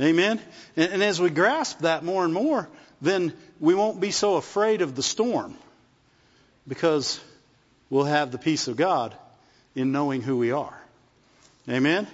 [0.00, 0.40] Amen?
[0.74, 2.68] And, and as we grasp that more and more,
[3.02, 5.56] then we won't be so afraid of the storm
[6.66, 7.20] because
[7.90, 9.14] we'll have the peace of God
[9.74, 10.78] in knowing who we are.
[11.68, 12.06] Amen?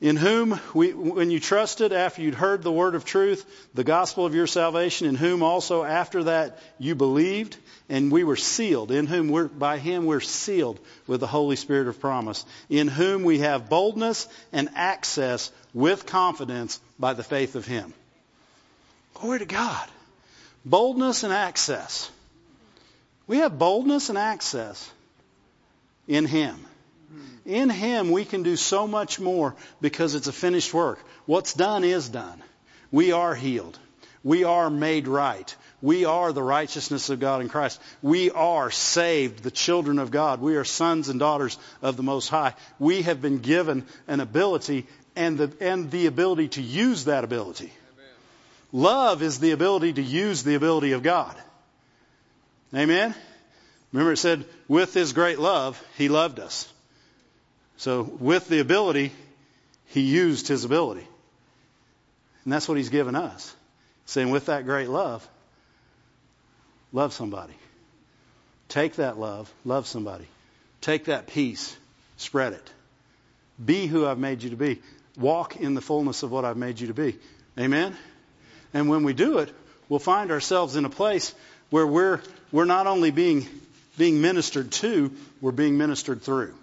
[0.00, 4.26] In whom, we, when you trusted after you'd heard the word of truth, the gospel
[4.26, 7.56] of your salvation, in whom also after that you believed,
[7.88, 8.90] and we were sealed.
[8.90, 12.44] In whom we're, by him we're sealed with the Holy Spirit of promise.
[12.68, 17.94] In whom we have boldness and access with confidence by the faith of him.
[19.14, 19.88] Glory to God.
[20.66, 22.10] Boldness and access.
[23.26, 24.90] We have boldness and access
[26.06, 26.66] in him.
[27.46, 30.98] In Him, we can do so much more because it's a finished work.
[31.26, 32.42] What's done is done.
[32.90, 33.78] We are healed.
[34.24, 35.54] We are made right.
[35.80, 37.80] We are the righteousness of God in Christ.
[38.02, 40.40] We are saved, the children of God.
[40.40, 42.54] We are sons and daughters of the Most High.
[42.80, 47.72] We have been given an ability and the, and the ability to use that ability.
[48.72, 51.36] Love is the ability to use the ability of God.
[52.74, 53.14] Amen?
[53.92, 56.70] Remember it said, with His great love, He loved us.
[57.76, 59.12] So with the ability,
[59.86, 61.06] he used his ability.
[62.44, 63.54] And that's what he's given us.
[64.06, 65.26] Saying with that great love,
[66.92, 67.54] love somebody.
[68.68, 70.26] Take that love, love somebody.
[70.80, 71.76] Take that peace,
[72.16, 72.72] spread it.
[73.64, 74.80] Be who I've made you to be.
[75.18, 77.18] Walk in the fullness of what I've made you to be.
[77.58, 77.96] Amen?
[78.76, 79.50] And when we do it,
[79.88, 81.34] we'll find ourselves in a place
[81.70, 82.20] where we're,
[82.52, 83.48] we're not only being,
[83.96, 85.10] being ministered to,
[85.40, 86.54] we're being ministered through.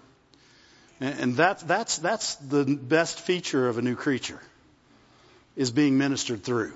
[1.00, 4.40] And that, that's, that's the best feature of a new creature,
[5.56, 6.74] is being ministered through.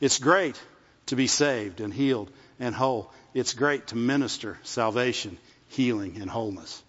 [0.00, 0.54] It's great
[1.06, 2.30] to be saved and healed
[2.60, 3.10] and whole.
[3.34, 5.38] It's great to minister salvation,
[5.70, 6.80] healing, and wholeness.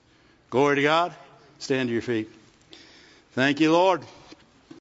[0.51, 1.15] Glory to God.
[1.57, 2.29] Stand to your feet.
[3.31, 4.03] Thank you, Lord.